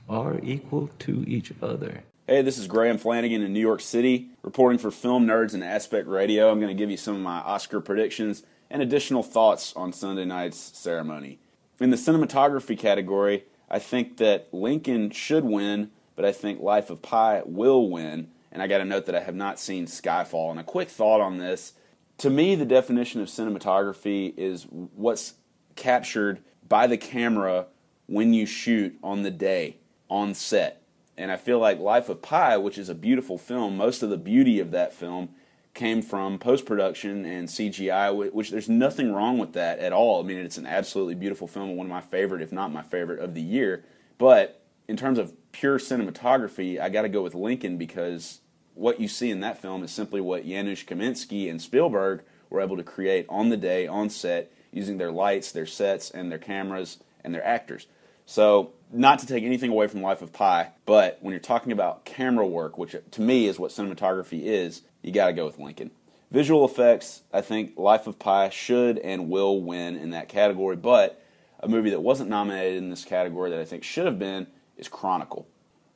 are 0.09 0.39
equal 0.43 0.89
to 1.01 1.25
each 1.27 1.53
other. 1.61 2.05
Hey, 2.29 2.43
this 2.43 2.57
is 2.57 2.69
Graham 2.69 2.99
Flanagan 2.99 3.43
in 3.43 3.53
New 3.53 3.61
York 3.61 3.81
City, 3.81 4.29
reporting 4.43 4.79
for 4.79 4.93
Film 4.93 5.27
Nerds 5.27 5.55
and 5.55 5.65
Aspect 5.65 6.07
Radio. 6.07 6.49
I'm 6.51 6.61
going 6.61 6.75
to 6.75 6.81
give 6.81 6.91
you 6.91 6.97
some 6.97 7.17
of 7.17 7.21
my 7.21 7.39
Oscar 7.39 7.81
predictions 7.81 8.45
and 8.71 8.81
additional 8.81 9.25
thoughts 9.25 9.75
on 9.75 9.93
Sunday 9.93 10.25
night's 10.25 10.79
ceremony. 10.79 11.41
In 11.81 11.91
the 11.91 11.97
cinematography 11.97 12.79
category, 12.79 13.45
I 13.69 13.81
think 13.81 14.19
that 14.19 14.47
Lincoln 14.53 15.11
should 15.11 15.45
win, 15.45 15.91
but 16.15 16.25
I 16.25 16.31
think 16.31 16.61
Life 16.61 16.91
of 16.91 17.03
Pi 17.03 17.43
will 17.45 17.91
win. 17.91 18.29
And 18.53 18.63
I 18.63 18.67
got 18.67 18.79
to 18.79 18.85
note 18.85 19.07
that 19.07 19.15
I 19.15 19.21
have 19.21 19.35
not 19.35 19.59
seen 19.59 19.87
Skyfall. 19.87 20.51
And 20.51 20.61
a 20.61 20.65
quick 20.65 20.89
thought 20.89 21.21
on 21.21 21.39
this 21.39 21.73
to 22.19 22.31
me, 22.31 22.55
the 22.55 22.65
definition 22.65 23.21
of 23.21 23.27
cinematography 23.27 24.33
is 24.37 24.65
what's 24.71 25.35
captured 25.75 26.41
by 26.69 26.87
the 26.87 26.97
camera 26.97 27.67
when 28.07 28.33
you 28.33 28.47
shoot 28.47 28.97
on 29.03 29.23
the 29.23 29.31
day, 29.31 29.79
on 30.09 30.35
set. 30.35 30.83
And 31.17 31.33
I 31.33 31.37
feel 31.37 31.59
like 31.59 31.81
Life 31.81 32.09
of 32.09 32.23
Pi, 32.23 32.57
which 32.59 32.79
is 32.79 32.89
a 32.89 32.95
beautiful 32.95 33.39
film, 33.39 33.77
most 33.77 34.05
of 34.05 34.11
the 34.11 34.17
beauty 34.17 34.61
of 34.61 34.71
that 34.71 34.95
film 34.95 35.31
came 35.75 36.03
from 36.03 36.39
post 36.39 36.67
production 36.67 37.25
and 37.25 37.49
CGI, 37.49 38.33
which 38.33 38.51
there's 38.51 38.69
nothing 38.69 39.13
wrong 39.13 39.39
with 39.39 39.55
that 39.55 39.79
at 39.79 39.93
all. 39.93 40.23
I 40.23 40.27
mean, 40.27 40.39
it's 40.39 40.59
an 40.59 40.67
absolutely 40.67 41.15
beautiful 41.15 41.49
film, 41.49 41.77
one 41.77 41.87
of 41.87 41.91
my 41.91 42.03
favorite, 42.03 42.43
if 42.43 42.53
not 42.53 42.73
my 42.73 42.83
favorite, 42.83 43.19
of 43.21 43.35
the 43.35 43.43
year. 43.43 43.85
But 44.19 44.63
in 44.87 44.97
terms 44.97 45.19
of 45.19 45.33
pure 45.51 45.79
cinematography, 45.79 46.79
I 46.79 46.89
got 46.89 47.03
to 47.03 47.09
go 47.09 47.23
with 47.23 47.35
Lincoln 47.35 47.79
because 47.79 48.42
what 48.75 49.00
you 49.00 49.09
see 49.09 49.31
in 49.31 49.41
that 49.41 49.61
film 49.61 49.83
is 49.83 49.91
simply 49.91 50.21
what 50.21 50.47
Janusz 50.47 50.85
Kaminski 50.85 51.50
and 51.50 51.61
Spielberg 51.61 52.23
were 52.50 52.61
able 52.61 52.76
to 52.76 52.83
create 52.83 53.26
on 53.29 53.49
the 53.49 53.57
day, 53.57 53.87
on 53.87 54.11
set, 54.11 54.52
using 54.73 54.99
their 54.99 55.12
lights, 55.12 55.52
their 55.52 55.67
sets, 55.67 56.11
and 56.11 56.31
their 56.31 56.38
cameras 56.38 56.99
and 57.23 57.35
their 57.35 57.45
actors. 57.45 57.87
So, 58.26 58.73
not 58.93 59.19
to 59.21 59.26
take 59.26 59.45
anything 59.45 59.71
away 59.71 59.87
from 59.87 60.02
Life 60.02 60.23
of 60.23 60.33
Pi, 60.33 60.71
but 60.87 61.19
when 61.21 61.33
you're 61.33 61.41
talking 61.41 61.73
about 61.73 62.05
camera 62.05 62.47
work, 62.47 62.76
which 62.79 62.95
to 63.11 63.21
me 63.21 63.47
is 63.47 63.59
what 63.59 63.71
cinematography 63.71 64.43
is, 64.43 64.83
you 65.02 65.12
got 65.12 65.26
to 65.26 65.33
go 65.33 65.47
with 65.47 65.59
Lincoln. 65.59 65.91
Visual 66.31 66.64
effects, 66.64 67.23
I 67.33 67.41
think 67.41 67.79
Life 67.79 68.07
of 68.07 68.19
Pi 68.19 68.49
should 68.49 68.99
and 68.99 69.29
will 69.29 69.61
win 69.61 69.97
in 69.97 70.11
that 70.11 70.29
category, 70.29 70.76
but 70.76 71.23
a 71.61 71.69
movie 71.69 71.91
that 71.91 72.00
wasn't 72.00 72.31
nominated 72.31 72.79
in 72.79 72.91
this 72.91 73.05
category 73.05 73.50
that 73.50 73.61
I 73.61 73.64
think 73.64 73.85
should 73.85 74.07
have 74.07 74.19
been 74.19 74.47
is 74.76 74.88
Chronicle. 74.88 75.47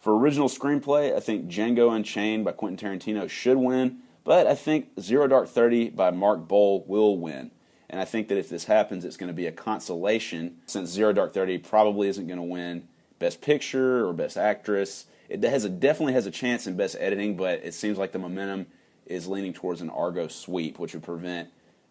For 0.06 0.16
original 0.16 0.48
screenplay, 0.48 1.16
I 1.16 1.18
think 1.18 1.48
Django 1.48 1.92
Unchained 1.92 2.44
by 2.44 2.52
Quentin 2.52 2.78
Tarantino 2.78 3.28
should 3.28 3.56
win, 3.56 4.02
but 4.22 4.46
I 4.46 4.54
think 4.54 4.90
Zero 5.00 5.26
Dark 5.26 5.48
Thirty 5.48 5.88
by 5.90 6.12
Mark 6.12 6.46
Boal 6.46 6.86
will 6.86 7.18
win. 7.18 7.50
And 7.90 8.00
I 8.00 8.04
think 8.04 8.28
that 8.28 8.38
if 8.38 8.48
this 8.48 8.66
happens, 8.66 9.04
it's 9.04 9.16
going 9.16 9.30
to 9.30 9.34
be 9.34 9.48
a 9.48 9.50
consolation 9.50 10.58
since 10.64 10.90
Zero 10.90 11.12
Dark 11.12 11.34
Thirty 11.34 11.58
probably 11.58 12.06
isn't 12.06 12.28
going 12.28 12.38
to 12.38 12.44
win 12.44 12.86
Best 13.18 13.40
Picture 13.40 14.06
or 14.06 14.12
Best 14.12 14.36
Actress. 14.36 15.06
It 15.28 15.42
has 15.42 15.64
a, 15.64 15.68
definitely 15.68 16.12
has 16.12 16.26
a 16.26 16.30
chance 16.30 16.68
in 16.68 16.76
Best 16.76 16.94
Editing, 17.00 17.36
but 17.36 17.62
it 17.64 17.74
seems 17.74 17.98
like 17.98 18.12
the 18.12 18.20
momentum 18.20 18.68
is 19.06 19.26
leaning 19.26 19.54
towards 19.54 19.80
an 19.80 19.90
Argo 19.90 20.28
sweep, 20.28 20.78
which 20.78 20.94
would 20.94 21.02
prevent 21.02 21.48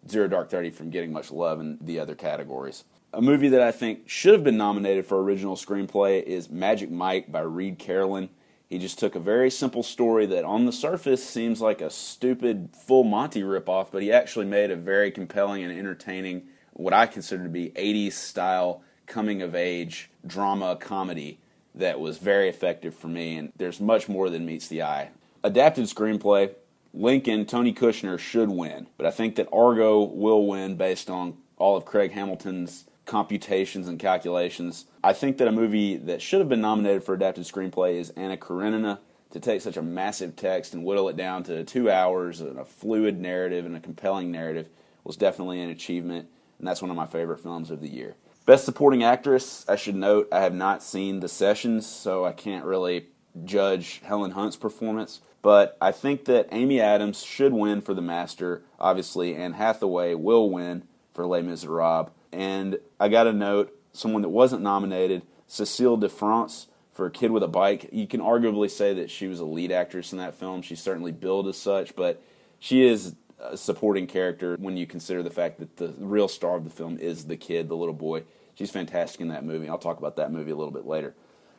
Zero 0.08 0.26
Dark 0.26 0.48
Thirty 0.48 0.70
from 0.70 0.88
getting 0.88 1.12
much 1.12 1.30
love 1.30 1.60
in 1.60 1.76
the 1.82 2.00
other 2.00 2.14
categories. 2.14 2.84
A 3.16 3.22
movie 3.22 3.48
that 3.48 3.62
I 3.62 3.72
think 3.72 4.10
should 4.10 4.34
have 4.34 4.44
been 4.44 4.58
nominated 4.58 5.06
for 5.06 5.22
original 5.22 5.56
screenplay 5.56 6.22
is 6.22 6.50
Magic 6.50 6.90
Mike 6.90 7.32
by 7.32 7.40
Reid 7.40 7.78
Carolin. 7.78 8.28
He 8.68 8.78
just 8.78 8.98
took 8.98 9.14
a 9.14 9.20
very 9.20 9.50
simple 9.50 9.82
story 9.82 10.26
that 10.26 10.44
on 10.44 10.66
the 10.66 10.72
surface 10.72 11.26
seems 11.26 11.62
like 11.62 11.80
a 11.80 11.88
stupid 11.88 12.68
full 12.76 13.04
Monty 13.04 13.40
ripoff, 13.40 13.86
but 13.90 14.02
he 14.02 14.12
actually 14.12 14.44
made 14.44 14.70
a 14.70 14.76
very 14.76 15.10
compelling 15.10 15.64
and 15.64 15.72
entertaining, 15.72 16.42
what 16.74 16.92
I 16.92 17.06
consider 17.06 17.44
to 17.44 17.48
be 17.48 17.70
80s 17.70 18.12
style 18.12 18.82
coming 19.06 19.40
of 19.40 19.54
age 19.54 20.10
drama 20.26 20.76
comedy 20.76 21.38
that 21.74 21.98
was 21.98 22.18
very 22.18 22.50
effective 22.50 22.94
for 22.94 23.08
me, 23.08 23.38
and 23.38 23.50
there's 23.56 23.80
much 23.80 24.10
more 24.10 24.28
than 24.28 24.44
meets 24.44 24.68
the 24.68 24.82
eye. 24.82 25.08
Adapted 25.42 25.86
screenplay, 25.86 26.52
Lincoln, 26.92 27.46
Tony 27.46 27.72
Kushner 27.72 28.18
should 28.18 28.50
win, 28.50 28.88
but 28.98 29.06
I 29.06 29.10
think 29.10 29.36
that 29.36 29.48
Argo 29.50 30.02
will 30.02 30.46
win 30.46 30.76
based 30.76 31.08
on 31.08 31.38
all 31.56 31.78
of 31.78 31.86
Craig 31.86 32.12
Hamilton's 32.12 32.84
computations 33.06 33.88
and 33.88 33.98
calculations. 33.98 34.84
I 35.02 35.12
think 35.12 35.38
that 35.38 35.48
a 35.48 35.52
movie 35.52 35.96
that 35.96 36.20
should 36.20 36.40
have 36.40 36.48
been 36.48 36.60
nominated 36.60 37.04
for 37.04 37.14
adapted 37.14 37.44
screenplay 37.44 37.94
is 37.94 38.10
Anna 38.10 38.36
Karenina. 38.36 39.00
To 39.32 39.40
take 39.40 39.60
such 39.60 39.76
a 39.76 39.82
massive 39.82 40.36
text 40.36 40.72
and 40.72 40.84
whittle 40.84 41.08
it 41.08 41.16
down 41.16 41.42
to 41.44 41.64
two 41.64 41.90
hours 41.90 42.40
and 42.40 42.58
a 42.58 42.64
fluid 42.64 43.20
narrative 43.20 43.66
and 43.66 43.76
a 43.76 43.80
compelling 43.80 44.30
narrative 44.30 44.68
was 45.04 45.16
definitely 45.16 45.60
an 45.60 45.68
achievement, 45.68 46.28
and 46.58 46.66
that's 46.66 46.80
one 46.80 46.90
of 46.90 46.96
my 46.96 47.06
favorite 47.06 47.40
films 47.40 47.70
of 47.70 47.80
the 47.80 47.88
year. 47.88 48.14
Best 48.46 48.64
Supporting 48.64 49.02
Actress, 49.02 49.68
I 49.68 49.76
should 49.76 49.96
note, 49.96 50.28
I 50.32 50.40
have 50.40 50.54
not 50.54 50.82
seen 50.82 51.20
The 51.20 51.28
Sessions, 51.28 51.86
so 51.86 52.24
I 52.24 52.32
can't 52.32 52.64
really 52.64 53.08
judge 53.44 54.00
Helen 54.04 54.30
Hunt's 54.30 54.56
performance. 54.56 55.20
But 55.42 55.76
I 55.80 55.92
think 55.92 56.24
that 56.26 56.48
Amy 56.52 56.80
Adams 56.80 57.22
should 57.22 57.52
win 57.52 57.82
for 57.82 57.92
The 57.92 58.00
Master, 58.00 58.62
obviously, 58.80 59.34
and 59.34 59.56
Hathaway 59.56 60.14
will 60.14 60.48
win 60.48 60.84
for 61.12 61.26
Les 61.26 61.42
Miserables. 61.42 62.10
And 62.36 62.78
I 63.00 63.08
got 63.08 63.26
a 63.26 63.32
note 63.32 63.72
someone 63.92 64.20
that 64.20 64.28
wasn't 64.28 64.62
nominated, 64.62 65.22
Cecile 65.46 65.96
de 65.96 66.08
France 66.08 66.66
for 66.92 67.06
A 67.06 67.10
Kid 67.10 67.30
with 67.30 67.42
a 67.42 67.48
Bike. 67.48 67.88
You 67.92 68.06
can 68.06 68.20
arguably 68.20 68.70
say 68.70 68.92
that 68.92 69.10
she 69.10 69.26
was 69.26 69.40
a 69.40 69.44
lead 69.46 69.72
actress 69.72 70.12
in 70.12 70.18
that 70.18 70.34
film. 70.34 70.60
She's 70.60 70.82
certainly 70.82 71.12
billed 71.12 71.48
as 71.48 71.56
such, 71.56 71.96
but 71.96 72.22
she 72.58 72.86
is 72.86 73.14
a 73.38 73.56
supporting 73.56 74.06
character 74.06 74.56
when 74.60 74.76
you 74.76 74.86
consider 74.86 75.22
the 75.22 75.30
fact 75.30 75.58
that 75.60 75.78
the 75.78 75.94
real 75.98 76.28
star 76.28 76.56
of 76.56 76.64
the 76.64 76.70
film 76.70 76.98
is 76.98 77.24
the 77.24 77.38
kid, 77.38 77.70
the 77.70 77.76
little 77.76 77.94
boy. 77.94 78.24
She's 78.54 78.70
fantastic 78.70 79.22
in 79.22 79.28
that 79.28 79.44
movie. 79.44 79.68
I'll 79.68 79.78
talk 79.78 79.98
about 79.98 80.16
that 80.16 80.30
movie 80.30 80.50
a 80.50 80.56
little 80.56 80.72
bit 80.72 80.86
later. 80.86 81.14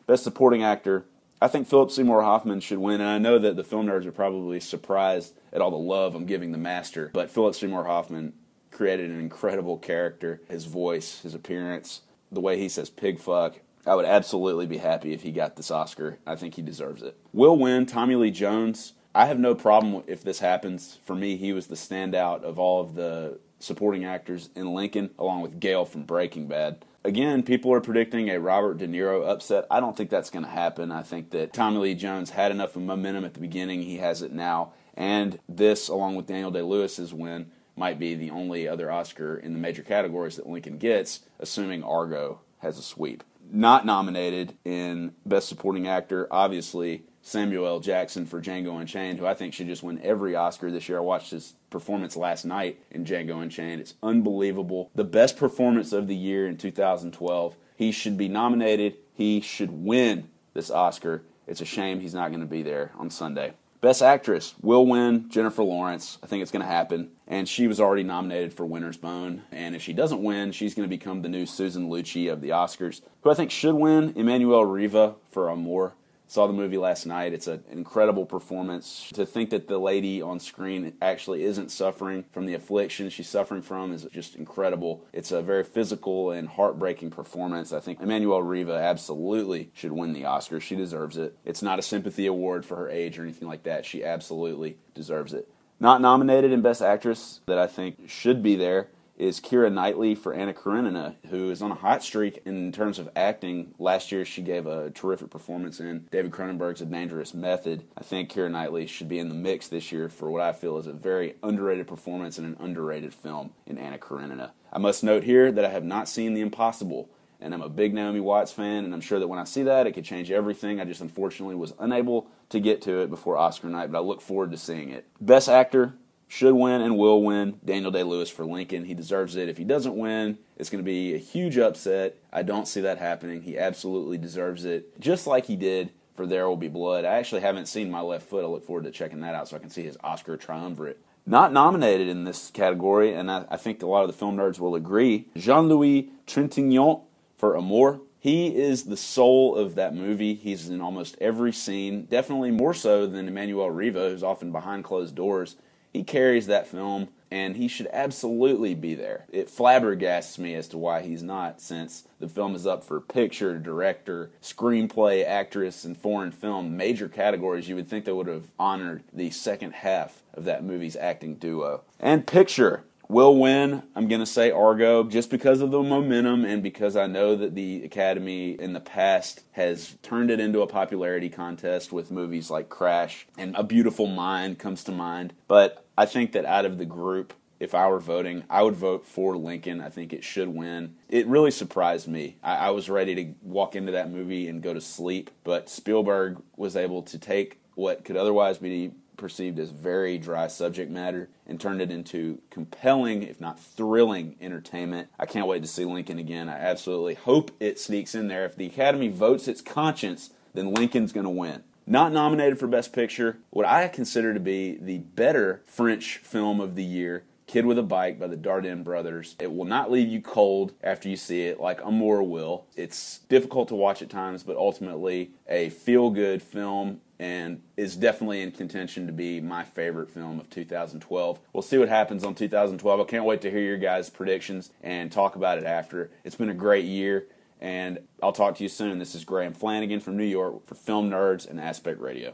Best 0.05 0.23
supporting 0.23 0.63
actor, 0.63 1.05
I 1.41 1.47
think 1.47 1.67
Philip 1.67 1.89
Seymour 1.89 2.21
Hoffman 2.21 2.59
should 2.59 2.79
win, 2.79 3.01
and 3.01 3.09
I 3.09 3.17
know 3.17 3.39
that 3.39 3.55
the 3.55 3.63
film 3.63 3.87
nerds 3.87 4.05
are 4.05 4.11
probably 4.11 4.59
surprised 4.59 5.33
at 5.51 5.61
all 5.61 5.71
the 5.71 5.77
love 5.77 6.13
I'm 6.13 6.25
giving 6.25 6.51
the 6.51 6.57
master, 6.59 7.09
but 7.13 7.31
Philip 7.31 7.55
Seymour 7.55 7.85
Hoffman 7.85 8.33
created 8.77 9.09
an 9.09 9.19
incredible 9.19 9.77
character. 9.77 10.39
His 10.47 10.65
voice, 10.65 11.21
his 11.21 11.33
appearance, 11.33 12.01
the 12.31 12.39
way 12.39 12.59
he 12.59 12.69
says 12.69 12.91
pig 12.91 13.19
fuck. 13.19 13.59
I 13.87 13.95
would 13.95 14.05
absolutely 14.05 14.67
be 14.67 14.77
happy 14.77 15.13
if 15.13 15.23
he 15.23 15.31
got 15.31 15.55
this 15.55 15.71
Oscar. 15.71 16.19
I 16.27 16.35
think 16.35 16.53
he 16.53 16.61
deserves 16.61 17.01
it. 17.01 17.17
Will 17.33 17.57
win 17.57 17.87
Tommy 17.87 18.15
Lee 18.15 18.31
Jones. 18.31 18.93
I 19.15 19.25
have 19.25 19.39
no 19.39 19.55
problem 19.55 20.03
if 20.05 20.23
this 20.23 20.39
happens. 20.39 20.99
For 21.03 21.15
me, 21.15 21.37
he 21.37 21.53
was 21.53 21.67
the 21.67 21.75
standout 21.75 22.43
of 22.43 22.59
all 22.59 22.79
of 22.79 22.93
the 22.93 23.39
supporting 23.59 24.05
actors 24.05 24.49
in 24.55 24.75
Lincoln, 24.75 25.09
along 25.17 25.41
with 25.41 25.59
Gale 25.59 25.85
from 25.85 26.03
Breaking 26.03 26.47
Bad. 26.47 26.85
Again, 27.03 27.41
people 27.41 27.73
are 27.73 27.81
predicting 27.81 28.29
a 28.29 28.39
Robert 28.39 28.77
De 28.77 28.87
Niro 28.87 29.27
upset. 29.27 29.65
I 29.71 29.79
don't 29.79 29.97
think 29.97 30.11
that's 30.11 30.29
going 30.29 30.45
to 30.45 30.51
happen. 30.51 30.91
I 30.91 31.01
think 31.01 31.31
that 31.31 31.53
Tommy 31.53 31.77
Lee 31.77 31.95
Jones 31.95 32.29
had 32.29 32.51
enough 32.51 32.75
of 32.75 32.83
momentum 32.83 33.25
at 33.25 33.33
the 33.33 33.39
beginning. 33.39 33.81
He 33.81 33.97
has 33.97 34.21
it 34.21 34.33
now. 34.33 34.73
And 34.93 35.39
this, 35.49 35.87
along 35.87 36.15
with 36.15 36.27
Daniel 36.27 36.51
Day 36.51 36.61
Lewis's 36.61 37.13
win, 37.13 37.51
might 37.77 37.99
be 37.99 38.15
the 38.15 38.31
only 38.31 38.67
other 38.67 38.91
Oscar 38.91 39.37
in 39.37 39.53
the 39.53 39.59
major 39.59 39.83
categories 39.83 40.35
that 40.35 40.47
Lincoln 40.47 40.77
gets, 40.77 41.21
assuming 41.39 41.83
Argo 41.83 42.41
has 42.59 42.77
a 42.77 42.81
sweep. 42.81 43.23
Not 43.49 43.85
nominated 43.85 44.55
in 44.65 45.13
Best 45.25 45.47
Supporting 45.47 45.87
Actor, 45.87 46.27
obviously, 46.31 47.03
Samuel 47.21 47.67
L. 47.67 47.79
Jackson 47.79 48.25
for 48.25 48.41
Django 48.41 48.79
Unchained, 48.79 49.19
who 49.19 49.25
I 49.25 49.33
think 49.33 49.53
should 49.53 49.67
just 49.67 49.83
win 49.83 50.01
every 50.01 50.35
Oscar 50.35 50.71
this 50.71 50.87
year. 50.87 50.97
I 50.97 51.01
watched 51.01 51.31
his 51.31 51.53
performance 51.69 52.15
last 52.15 52.45
night 52.45 52.79
in 52.89 53.05
Django 53.05 53.41
Unchained. 53.41 53.81
It's 53.81 53.95
unbelievable. 54.01 54.91
The 54.95 55.03
best 55.03 55.37
performance 55.37 55.91
of 55.91 56.07
the 56.07 56.15
year 56.15 56.47
in 56.47 56.57
2012. 56.57 57.57
He 57.75 57.91
should 57.91 58.17
be 58.17 58.27
nominated. 58.27 58.95
He 59.13 59.41
should 59.41 59.71
win 59.71 60.29
this 60.53 60.71
Oscar. 60.71 61.23
It's 61.45 61.61
a 61.61 61.65
shame 61.65 61.99
he's 61.99 62.13
not 62.13 62.29
going 62.29 62.41
to 62.41 62.47
be 62.47 62.63
there 62.63 62.91
on 62.97 63.09
Sunday. 63.09 63.53
Best 63.79 64.01
Actress 64.01 64.55
will 64.61 64.87
win 64.87 65.29
Jennifer 65.29 65.61
Lawrence. 65.61 66.17
I 66.23 66.27
think 66.27 66.41
it's 66.41 66.51
going 66.51 66.65
to 66.65 66.71
happen. 66.71 67.11
And 67.27 67.47
she 67.47 67.67
was 67.67 67.79
already 67.79 68.03
nominated 68.03 68.53
for 68.53 68.65
Winter's 68.65 68.97
Bone. 68.97 69.43
And 69.51 69.75
if 69.75 69.83
she 69.83 69.93
doesn't 69.93 70.23
win, 70.23 70.51
she's 70.51 70.73
going 70.73 70.89
to 70.89 70.95
become 70.95 71.21
the 71.21 71.29
new 71.29 71.45
Susan 71.45 71.87
Lucci 71.87 72.31
of 72.31 72.41
the 72.41 72.49
Oscars, 72.49 73.01
who 73.21 73.29
I 73.29 73.35
think 73.35 73.51
should 73.51 73.75
win 73.75 74.13
Emmanuelle 74.13 74.71
Riva 74.71 75.15
for 75.29 75.49
Amour. 75.49 75.93
Saw 76.29 76.45
the 76.45 76.53
movie 76.53 76.77
last 76.77 77.05
night. 77.05 77.33
It's 77.33 77.47
an 77.47 77.63
incredible 77.71 78.25
performance. 78.25 79.09
To 79.13 79.25
think 79.25 79.49
that 79.51 79.67
the 79.67 79.77
lady 79.77 80.21
on 80.21 80.39
screen 80.39 80.93
actually 81.01 81.43
isn't 81.43 81.71
suffering 81.71 82.25
from 82.31 82.45
the 82.45 82.53
affliction 82.53 83.09
she's 83.09 83.29
suffering 83.29 83.61
from 83.61 83.93
is 83.93 84.05
just 84.11 84.35
incredible. 84.35 85.05
It's 85.13 85.31
a 85.31 85.41
very 85.41 85.63
physical 85.63 86.31
and 86.31 86.49
heartbreaking 86.49 87.11
performance. 87.11 87.71
I 87.71 87.79
think 87.79 88.01
Emmanuelle 88.01 88.47
Riva 88.47 88.73
absolutely 88.73 89.71
should 89.73 89.93
win 89.93 90.13
the 90.13 90.25
Oscar. 90.25 90.59
She 90.59 90.75
deserves 90.75 91.17
it. 91.17 91.37
It's 91.45 91.61
not 91.61 91.79
a 91.79 91.83
sympathy 91.83 92.25
award 92.25 92.65
for 92.65 92.75
her 92.75 92.89
age 92.89 93.17
or 93.17 93.23
anything 93.23 93.47
like 93.47 93.63
that. 93.63 93.85
She 93.85 94.03
absolutely 94.03 94.77
deserves 94.93 95.33
it. 95.33 95.47
Not 95.79 96.01
nominated 96.01 96.51
in 96.51 96.61
Best 96.61 96.81
Actress 96.81 97.41
that 97.45 97.59
I 97.59 97.67
think 97.67 98.09
should 98.09 98.43
be 98.43 98.55
there 98.55 98.89
is 99.17 99.39
Keira 99.39 99.73
Knightley 99.73 100.15
for 100.15 100.33
Anna 100.33 100.53
Karenina, 100.53 101.15
who 101.29 101.49
is 101.49 101.61
on 101.61 101.71
a 101.71 101.75
hot 101.75 102.03
streak 102.03 102.41
in 102.45 102.71
terms 102.71 102.99
of 102.99 103.09
acting. 103.15 103.73
Last 103.79 104.11
year, 104.11 104.23
she 104.23 104.41
gave 104.41 104.67
a 104.67 104.91
terrific 104.91 105.29
performance 105.29 105.79
in 105.79 106.07
David 106.11 106.31
Cronenberg's 106.31 106.81
A 106.81 106.85
Dangerous 106.85 107.33
Method. 107.33 107.83
I 107.97 108.03
think 108.03 108.31
Keira 108.31 108.51
Knightley 108.51 108.85
should 108.85 109.09
be 109.09 109.19
in 109.19 109.29
the 109.29 109.35
mix 109.35 109.67
this 109.67 109.91
year 109.91 110.07
for 110.07 110.29
what 110.29 110.41
I 110.41 110.51
feel 110.51 110.77
is 110.77 110.87
a 110.87 110.93
very 110.93 111.35
underrated 111.41 111.87
performance 111.87 112.37
in 112.37 112.45
an 112.45 112.57
underrated 112.59 113.13
film 113.13 113.51
in 113.65 113.77
Anna 113.77 113.97
Karenina. 113.97 114.51
I 114.71 114.77
must 114.77 115.03
note 115.03 115.23
here 115.23 115.51
that 115.51 115.65
I 115.65 115.69
have 115.69 115.83
not 115.83 116.07
seen 116.07 116.33
The 116.33 116.41
Impossible, 116.41 117.09
and 117.39 117.53
I'm 117.53 117.61
a 117.61 117.69
big 117.69 117.93
Naomi 117.93 118.19
Watts 118.19 118.51
fan, 118.51 118.85
and 118.85 118.93
I'm 118.93 119.01
sure 119.01 119.19
that 119.19 119.27
when 119.27 119.39
I 119.39 119.43
see 119.45 119.63
that, 119.63 119.87
it 119.87 119.93
could 119.93 120.05
change 120.05 120.29
everything. 120.29 120.79
I 120.79 120.85
just 120.85 121.01
unfortunately 121.01 121.55
was 121.55 121.73
unable 121.79 122.27
to 122.49 122.59
get 122.59 122.81
to 122.83 123.01
it 123.01 123.09
before 123.09 123.37
Oscar 123.37 123.67
night, 123.67 123.91
but 123.91 123.99
I 123.99 124.01
look 124.01 124.21
forward 124.21 124.51
to 124.51 124.57
seeing 124.57 124.89
it. 124.89 125.05
Best 125.19 125.49
Actor, 125.49 125.93
should 126.27 126.53
win 126.53 126.81
and 126.81 126.97
will 126.97 127.23
win. 127.23 127.59
Daniel 127.63 127.91
Day 127.91 128.03
Lewis 128.03 128.29
for 128.29 128.45
Lincoln. 128.45 128.85
He 128.85 128.93
deserves 128.93 129.35
it. 129.35 129.49
If 129.49 129.57
he 129.57 129.63
doesn't 129.63 129.95
win, 129.95 130.37
it's 130.57 130.69
going 130.69 130.83
to 130.83 130.85
be 130.85 131.15
a 131.15 131.19
huge 131.19 131.57
upset. 131.57 132.17
I 132.31 132.43
don't 132.43 132.67
see 132.67 132.81
that 132.81 132.97
happening. 132.97 133.41
He 133.43 133.57
absolutely 133.57 134.17
deserves 134.17 134.65
it, 134.65 134.99
just 134.99 135.25
like 135.25 135.45
he 135.45 135.55
did 135.55 135.91
for 136.15 136.25
There 136.25 136.47
Will 136.47 136.57
Be 136.57 136.67
Blood. 136.67 137.05
I 137.05 137.15
actually 137.15 137.41
haven't 137.41 137.67
seen 137.67 137.89
My 137.89 138.01
Left 138.01 138.27
Foot. 138.27 138.43
I 138.43 138.47
look 138.47 138.65
forward 138.65 138.83
to 138.83 138.91
checking 138.91 139.21
that 139.21 139.35
out 139.35 139.47
so 139.47 139.55
I 139.55 139.59
can 139.59 139.69
see 139.69 139.83
his 139.83 139.97
Oscar 140.03 140.35
triumvirate. 140.35 140.99
Not 141.25 141.53
nominated 141.53 142.07
in 142.07 142.23
this 142.23 142.49
category, 142.51 143.13
and 143.13 143.29
I, 143.29 143.45
I 143.49 143.57
think 143.57 143.81
a 143.81 143.85
lot 143.85 144.01
of 144.01 144.07
the 144.07 144.17
film 144.17 144.37
nerds 144.37 144.59
will 144.59 144.75
agree, 144.75 145.27
Jean 145.35 145.67
Louis 145.67 146.09
Trintignant 146.25 147.01
for 147.37 147.55
Amour. 147.55 148.01
He 148.19 148.55
is 148.55 148.85
the 148.85 148.97
soul 148.97 149.55
of 149.55 149.75
that 149.75 149.93
movie. 149.93 150.33
He's 150.33 150.69
in 150.69 150.81
almost 150.81 151.17
every 151.21 151.53
scene, 151.53 152.05
definitely 152.05 152.51
more 152.51 152.73
so 152.73 153.05
than 153.05 153.29
Emmanuelle 153.29 153.73
Riva, 153.73 154.09
who's 154.09 154.23
often 154.23 154.51
behind 154.51 154.83
closed 154.83 155.15
doors 155.15 155.55
he 155.97 156.03
carries 156.03 156.45
that 156.45 156.67
film 156.67 157.09
and 157.31 157.57
he 157.57 157.67
should 157.67 157.89
absolutely 157.91 158.75
be 158.75 158.93
there. 158.93 159.25
It 159.29 159.49
flabbergasts 159.49 160.37
me 160.37 160.53
as 160.53 160.67
to 160.69 160.77
why 160.77 161.01
he's 161.01 161.23
not, 161.23 161.59
since 161.59 162.07
the 162.19 162.29
film 162.29 162.55
is 162.55 162.65
up 162.65 162.83
for 162.83 163.01
picture, 163.01 163.57
director, 163.57 164.29
screenplay, 164.41 165.25
actress, 165.25 165.83
and 165.83 165.97
foreign 165.97 166.31
film, 166.31 166.77
major 166.77 167.09
categories. 167.09 167.67
You 167.67 167.75
would 167.75 167.87
think 167.87 168.05
they 168.05 168.13
would 168.13 168.27
have 168.27 168.51
honored 168.57 169.03
the 169.11 169.29
second 169.31 169.73
half 169.73 170.21
of 170.33 170.45
that 170.45 170.63
movie's 170.63 170.95
acting 170.95 171.35
duo. 171.35 171.81
And 171.99 172.25
picture 172.25 172.83
will 173.07 173.37
win. 173.37 173.83
I'm 173.95 174.07
going 174.07 174.19
to 174.19 174.25
say 174.25 174.51
Argo 174.51 175.03
just 175.03 175.29
because 175.29 175.61
of 175.61 175.71
the 175.71 175.81
momentum 175.81 176.43
and 176.45 176.61
because 176.61 176.95
I 176.95 177.07
know 177.07 177.35
that 177.35 177.55
the 177.55 177.83
Academy 177.83 178.51
in 178.51 178.73
the 178.73 178.79
past 178.79 179.43
has 179.53 179.95
turned 180.01 180.29
it 180.29 180.39
into 180.39 180.61
a 180.61 180.67
popularity 180.67 181.29
contest 181.29 181.91
with 181.91 182.11
movies 182.11 182.49
like 182.49 182.69
Crash 182.69 183.27
and 183.37 183.55
A 183.55 183.63
Beautiful 183.63 184.07
Mind 184.07 184.59
comes 184.59 184.83
to 184.85 184.91
mind. 184.91 185.33
But 185.47 185.85
I 185.97 186.05
think 186.05 186.33
that 186.33 186.45
out 186.45 186.65
of 186.65 186.77
the 186.77 186.85
group, 186.85 187.33
if 187.59 187.73
I 187.73 187.87
were 187.87 187.99
voting, 187.99 188.43
I 188.49 188.61
would 188.61 188.75
vote 188.75 189.05
for 189.05 189.35
Lincoln. 189.35 189.81
I 189.81 189.89
think 189.89 190.13
it 190.13 190.23
should 190.23 190.49
win. 190.49 190.95
It 191.09 191.25
really 191.27 191.51
surprised 191.51 192.07
me. 192.07 192.37
I, 192.43 192.67
I 192.67 192.69
was 192.69 192.89
ready 192.89 193.15
to 193.15 193.33
walk 193.41 193.75
into 193.75 193.93
that 193.93 194.11
movie 194.11 194.47
and 194.47 194.61
go 194.61 194.73
to 194.73 194.81
sleep, 194.81 195.31
but 195.43 195.69
Spielberg 195.69 196.41
was 196.55 196.75
able 196.75 197.01
to 197.03 197.17
take 197.17 197.59
what 197.73 198.03
could 198.03 198.17
otherwise 198.17 198.57
be 198.57 198.91
perceived 199.17 199.59
as 199.59 199.71
very 199.71 200.17
dry 200.17 200.47
subject 200.47 200.91
matter 200.91 201.29
and 201.45 201.59
turned 201.59 201.81
it 201.81 201.91
into 201.91 202.39
compelling, 202.49 203.23
if 203.23 203.41
not 203.41 203.59
thrilling, 203.59 204.35
entertainment. 204.39 205.09
I 205.19 205.25
can't 205.25 205.47
wait 205.47 205.61
to 205.63 205.67
see 205.67 205.85
Lincoln 205.85 206.19
again. 206.19 206.49
I 206.49 206.57
absolutely 206.57 207.15
hope 207.15 207.51
it 207.59 207.79
sneaks 207.79 208.15
in 208.15 208.27
there. 208.27 208.45
If 208.45 208.55
the 208.55 208.67
Academy 208.67 209.09
votes 209.09 209.47
its 209.47 209.61
conscience, 209.61 210.31
then 210.53 210.73
Lincoln's 210.73 211.13
going 211.13 211.25
to 211.25 211.29
win. 211.29 211.63
Not 211.85 212.11
nominated 212.11 212.59
for 212.59 212.67
Best 212.67 212.93
Picture, 212.93 213.37
what 213.49 213.65
I 213.65 213.87
consider 213.87 214.33
to 214.33 214.39
be 214.39 214.77
the 214.77 214.99
better 214.99 215.61
French 215.65 216.17
film 216.17 216.59
of 216.59 216.75
the 216.75 216.83
year 216.83 217.23
Kid 217.47 217.65
with 217.65 217.79
a 217.79 217.83
Bike 217.83 218.19
by 218.19 218.27
the 218.27 218.35
Dardenne 218.35 218.83
brothers. 218.83 219.37
It 219.39 219.53
will 219.53 219.65
not 219.65 219.89
leave 219.89 220.09
you 220.09 220.21
cold 220.21 220.73
after 220.83 221.07
you 221.07 221.15
see 221.15 221.43
it 221.43 221.61
like 221.61 221.81
Amour 221.81 222.21
will. 222.23 222.65
It's 222.75 223.19
difficult 223.29 223.69
to 223.69 223.75
watch 223.75 224.01
at 224.01 224.09
times, 224.09 224.43
but 224.43 224.57
ultimately 224.57 225.31
a 225.47 225.69
feel 225.69 226.09
good 226.09 226.43
film 226.43 226.99
and 227.19 227.61
is 227.75 227.95
definitely 227.95 228.41
in 228.41 228.51
contention 228.51 229.07
to 229.07 229.13
be 229.13 229.41
my 229.41 229.63
favorite 229.63 230.11
film 230.11 230.39
of 230.39 230.49
2012. 230.49 231.39
We'll 231.53 231.61
see 231.63 231.77
what 231.77 231.89
happens 231.89 232.23
on 232.23 232.35
2012. 232.35 232.99
I 232.99 233.03
can't 233.03 233.25
wait 233.25 233.41
to 233.41 233.51
hear 233.51 233.61
your 233.61 233.77
guys' 233.77 234.09
predictions 234.09 234.71
and 234.81 235.11
talk 235.11 235.35
about 235.35 235.57
it 235.57 235.63
after. 235.63 236.11
It's 236.23 236.35
been 236.35 236.49
a 236.49 236.53
great 236.53 236.85
year, 236.85 237.27
and 237.59 237.99
I'll 238.21 238.31
talk 238.31 238.55
to 238.57 238.63
you 238.63 238.69
soon. 238.69 238.99
This 238.99 239.15
is 239.15 239.25
Graham 239.25 239.53
Flanagan 239.53 239.99
from 239.99 240.17
New 240.17 240.25
York 240.25 240.65
for 240.65 240.75
Film 240.75 241.09
Nerds 241.09 241.49
and 241.49 241.59
Aspect 241.59 241.99
Radio. 241.99 242.33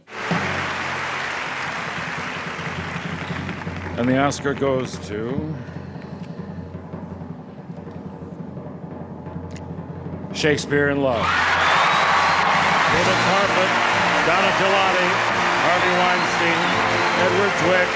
And 3.96 4.10
the 4.10 4.18
Oscar 4.18 4.54
goes 4.54 4.98
to. 5.08 5.56
Shakespeare 10.34 10.90
in 10.90 11.02
Love. 11.02 11.26
David 12.92 13.14
Parfitt, 13.14 13.83
Donna 14.24 14.48
Gigliotti, 14.56 15.10
Harvey 15.68 15.94
Weinstein, 16.00 16.60
Edward 17.28 17.54
Zwick, 17.60 17.92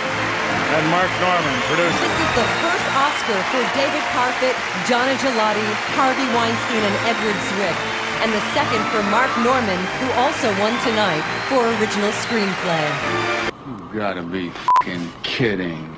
and 0.75 0.83
Marc 0.91 1.07
Norman, 1.23 1.55
producers. 1.71 2.03
This 2.03 2.19
is 2.19 2.33
the 2.35 2.47
first 2.59 2.87
Oscar 2.99 3.39
for 3.47 3.63
David 3.71 4.03
Parfitt, 4.11 4.51
Donna 4.91 5.15
Gigliotti, 5.23 5.63
Harvey 5.95 6.27
Weinstein, 6.35 6.83
and 6.83 6.95
Edward 7.07 7.39
Zwick. 7.47 7.77
And 8.19 8.33
the 8.35 8.43
second 8.51 8.83
for 8.91 8.99
Marc 9.07 9.31
Norman, 9.39 9.79
who 10.03 10.11
also 10.19 10.51
won 10.59 10.75
tonight 10.83 11.23
for 11.47 11.63
original 11.79 12.11
screenplay. 12.11 12.83
You 13.93 13.97
gotta 13.97 14.23
be 14.23 14.51
fing 14.83 15.07
kidding. 15.23 15.95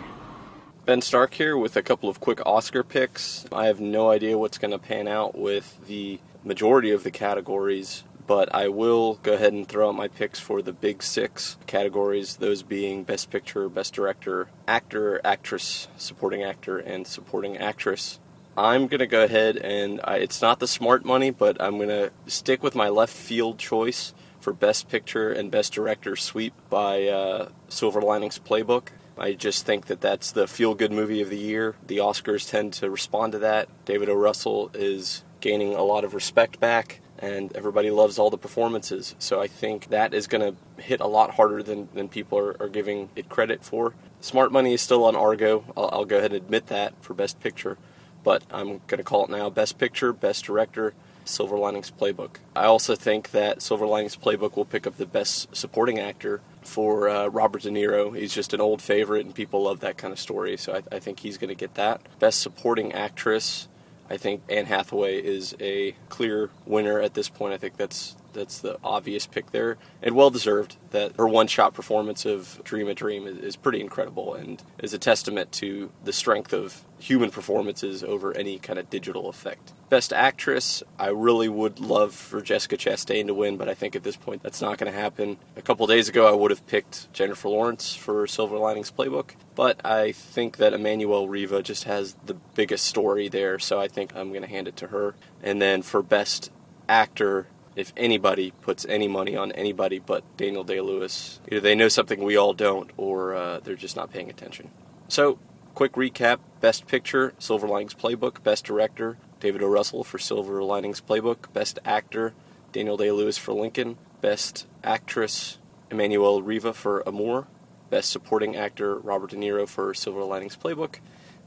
Ben 0.85 1.01
Stark 1.01 1.33
here 1.33 1.57
with 1.57 1.75
a 1.75 1.81
couple 1.81 2.07
of 2.07 2.19
quick 2.19 2.39
Oscar 2.45 2.83
picks. 2.83 3.47
I 3.51 3.65
have 3.65 3.79
no 3.79 4.11
idea 4.11 4.37
what's 4.37 4.59
going 4.59 4.71
to 4.71 4.79
pan 4.79 5.07
out 5.07 5.37
with 5.37 5.77
the 5.87 6.19
majority 6.43 6.91
of 6.91 7.03
the 7.03 7.11
categories, 7.11 8.03
but 8.29 8.53
I 8.53 8.67
will 8.67 9.15
go 9.23 9.33
ahead 9.33 9.53
and 9.53 9.67
throw 9.67 9.89
out 9.89 9.95
my 9.95 10.07
picks 10.07 10.39
for 10.39 10.61
the 10.61 10.71
big 10.71 11.01
six 11.01 11.57
categories, 11.65 12.35
those 12.35 12.61
being 12.61 13.03
Best 13.03 13.31
Picture, 13.31 13.67
Best 13.69 13.91
Director, 13.95 14.49
Actor, 14.67 15.19
Actress, 15.25 15.87
Supporting 15.97 16.43
Actor, 16.43 16.77
and 16.77 17.07
Supporting 17.07 17.57
Actress. 17.57 18.19
I'm 18.55 18.85
going 18.85 18.99
to 18.99 19.07
go 19.07 19.23
ahead 19.23 19.57
and 19.57 19.99
I, 20.03 20.17
it's 20.17 20.43
not 20.43 20.59
the 20.59 20.67
smart 20.67 21.03
money, 21.03 21.31
but 21.31 21.59
I'm 21.59 21.77
going 21.77 21.89
to 21.89 22.11
stick 22.27 22.61
with 22.61 22.75
my 22.75 22.87
left 22.87 23.15
field 23.15 23.57
choice 23.57 24.13
for 24.39 24.53
Best 24.53 24.89
Picture 24.89 25.31
and 25.31 25.49
Best 25.49 25.73
Director 25.73 26.15
sweep 26.15 26.53
by 26.69 27.07
uh, 27.07 27.49
Silver 27.67 27.99
Linings 27.99 28.37
Playbook. 28.37 28.89
I 29.17 29.33
just 29.33 29.65
think 29.65 29.87
that 29.87 30.01
that's 30.01 30.31
the 30.33 30.47
feel 30.47 30.75
good 30.75 30.91
movie 30.91 31.21
of 31.21 31.31
the 31.31 31.37
year. 31.39 31.77
The 31.87 31.97
Oscars 31.97 32.47
tend 32.47 32.73
to 32.73 32.91
respond 32.91 33.31
to 33.31 33.39
that. 33.39 33.69
David 33.85 34.07
O. 34.07 34.13
Russell 34.13 34.69
is 34.75 35.23
gaining 35.41 35.73
a 35.73 35.83
lot 35.83 36.03
of 36.03 36.13
respect 36.13 36.59
back, 36.59 37.01
and 37.19 37.55
everybody 37.55 37.91
loves 37.91 38.17
all 38.17 38.29
the 38.29 38.37
performances. 38.37 39.15
So 39.19 39.41
I 39.41 39.47
think 39.47 39.89
that 39.89 40.13
is 40.13 40.27
going 40.27 40.55
to 40.55 40.81
hit 40.81 41.01
a 41.01 41.07
lot 41.07 41.31
harder 41.31 41.61
than, 41.61 41.89
than 41.93 42.07
people 42.07 42.37
are, 42.37 42.55
are 42.61 42.69
giving 42.69 43.09
it 43.15 43.29
credit 43.29 43.63
for. 43.63 43.93
Smart 44.21 44.51
Money 44.51 44.73
is 44.73 44.81
still 44.81 45.03
on 45.03 45.15
Argo. 45.15 45.63
I'll, 45.77 45.89
I'll 45.91 46.05
go 46.05 46.17
ahead 46.17 46.31
and 46.31 46.43
admit 46.43 46.67
that 46.67 46.93
for 47.01 47.13
Best 47.13 47.39
Picture, 47.39 47.77
but 48.23 48.43
I'm 48.51 48.81
going 48.87 48.97
to 48.97 49.03
call 49.03 49.25
it 49.25 49.29
now 49.29 49.49
Best 49.49 49.77
Picture, 49.77 50.13
Best 50.13 50.45
Director, 50.45 50.93
Silver 51.25 51.57
Linings 51.57 51.91
Playbook. 51.91 52.37
I 52.55 52.65
also 52.65 52.95
think 52.95 53.31
that 53.31 53.61
Silver 53.61 53.85
Linings 53.85 54.15
Playbook 54.15 54.55
will 54.55 54.65
pick 54.65 54.87
up 54.87 54.97
the 54.97 55.05
Best 55.05 55.55
Supporting 55.55 55.99
Actor 55.99 56.41
for 56.63 57.07
uh, 57.07 57.27
Robert 57.27 57.61
De 57.61 57.69
Niro. 57.69 58.15
He's 58.17 58.33
just 58.33 58.53
an 58.53 58.61
old 58.61 58.81
favorite, 58.81 59.25
and 59.25 59.35
people 59.35 59.63
love 59.63 59.79
that 59.81 59.97
kind 59.97 60.11
of 60.11 60.19
story, 60.19 60.57
so 60.57 60.73
I, 60.73 60.95
I 60.95 60.99
think 60.99 61.19
he's 61.19 61.37
going 61.37 61.49
to 61.49 61.55
get 61.55 61.75
that. 61.75 62.01
Best 62.19 62.41
Supporting 62.41 62.93
Actress, 62.93 63.67
I 64.09 64.17
think 64.17 64.41
Anne 64.49 64.65
Hathaway 64.65 65.21
is 65.21 65.55
a 65.59 65.93
clear 66.09 66.49
winner 66.65 66.99
at 66.99 67.13
this 67.13 67.29
point. 67.29 67.53
I 67.53 67.57
think 67.57 67.77
that's 67.77 68.15
that's 68.33 68.59
the 68.59 68.77
obvious 68.83 69.25
pick 69.25 69.51
there, 69.51 69.77
and 70.01 70.15
well 70.15 70.29
deserved. 70.29 70.77
That 70.91 71.15
her 71.17 71.27
one-shot 71.27 71.73
performance 71.73 72.25
of 72.25 72.61
"Dream 72.63 72.87
a 72.87 72.93
Dream" 72.93 73.27
is, 73.27 73.37
is 73.37 73.55
pretty 73.55 73.81
incredible, 73.81 74.33
and 74.33 74.61
is 74.79 74.93
a 74.93 74.97
testament 74.99 75.51
to 75.53 75.91
the 76.03 76.13
strength 76.13 76.53
of 76.53 76.83
human 76.99 77.31
performances 77.31 78.03
over 78.03 78.35
any 78.35 78.59
kind 78.59 78.77
of 78.77 78.89
digital 78.89 79.29
effect. 79.29 79.71
Best 79.89 80.13
Actress, 80.13 80.83
I 80.99 81.07
really 81.07 81.49
would 81.49 81.79
love 81.79 82.13
for 82.13 82.41
Jessica 82.41 82.77
Chastain 82.77 83.25
to 83.27 83.33
win, 83.33 83.57
but 83.57 83.67
I 83.67 83.73
think 83.73 83.95
at 83.95 84.03
this 84.03 84.15
point 84.15 84.43
that's 84.43 84.61
not 84.61 84.77
going 84.77 84.91
to 84.91 84.97
happen. 84.97 85.37
A 85.55 85.61
couple 85.61 85.87
days 85.87 86.07
ago, 86.09 86.27
I 86.27 86.31
would 86.31 86.51
have 86.51 86.67
picked 86.67 87.11
Jennifer 87.11 87.49
Lawrence 87.49 87.95
for 87.95 88.27
Silver 88.27 88.57
Linings 88.57 88.91
Playbook, 88.91 89.31
but 89.55 89.83
I 89.83 90.11
think 90.11 90.57
that 90.57 90.73
Emmanuelle 90.73 91.27
Riva 91.27 91.63
just 91.63 91.85
has 91.85 92.15
the 92.25 92.35
biggest 92.53 92.85
story 92.85 93.29
there, 93.29 93.57
so 93.57 93.79
I 93.79 93.87
think 93.87 94.15
I'm 94.15 94.29
going 94.29 94.43
to 94.43 94.47
hand 94.47 94.67
it 94.67 94.75
to 94.77 94.87
her. 94.87 95.15
And 95.41 95.61
then 95.61 95.81
for 95.81 96.03
Best 96.03 96.51
Actor, 96.87 97.47
if 97.79 97.93
anybody 97.97 98.51
puts 98.61 98.85
any 98.85 99.07
money 99.07 99.35
on 99.35 99.51
anybody 99.53 99.99
but 99.99 100.23
Daniel 100.37 100.63
Day 100.63 100.81
Lewis, 100.81 101.39
either 101.47 101.61
they 101.61 101.75
know 101.75 101.87
something 101.87 102.23
we 102.23 102.35
all 102.35 102.53
don't, 102.53 102.91
or 102.97 103.33
uh, 103.35 103.59
they're 103.59 103.75
just 103.75 103.95
not 103.95 104.11
paying 104.11 104.29
attention. 104.29 104.69
So, 105.07 105.39
quick 105.75 105.93
recap 105.93 106.39
Best 106.61 106.87
Picture, 106.87 107.33
Silver 107.39 107.67
Linings 107.67 107.93
Playbook. 107.93 108.43
Best 108.43 108.65
Director, 108.65 109.17
David 109.39 109.63
O. 109.63 109.67
Russell 109.67 110.03
for 110.03 110.17
Silver 110.19 110.61
Linings 110.63 111.01
Playbook. 111.01 111.51
Best 111.53 111.79
Actor, 111.85 112.33
Daniel 112.71 112.97
Day 112.97 113.11
Lewis 113.11 113.37
for 113.37 113.53
Lincoln. 113.53 113.97
Best 114.21 114.67
Actress, 114.83 115.57
Emmanuelle 115.89 116.41
Riva 116.45 116.73
for 116.73 117.01
Amour. 117.07 117.47
Best 117.89 118.11
Supporting 118.11 118.55
Actor, 118.55 118.97
Robert 118.99 119.31
De 119.31 119.35
Niro 119.37 119.67
for 119.67 119.93
Silver 119.93 120.23
Linings 120.23 120.55
Playbook. 120.57 120.97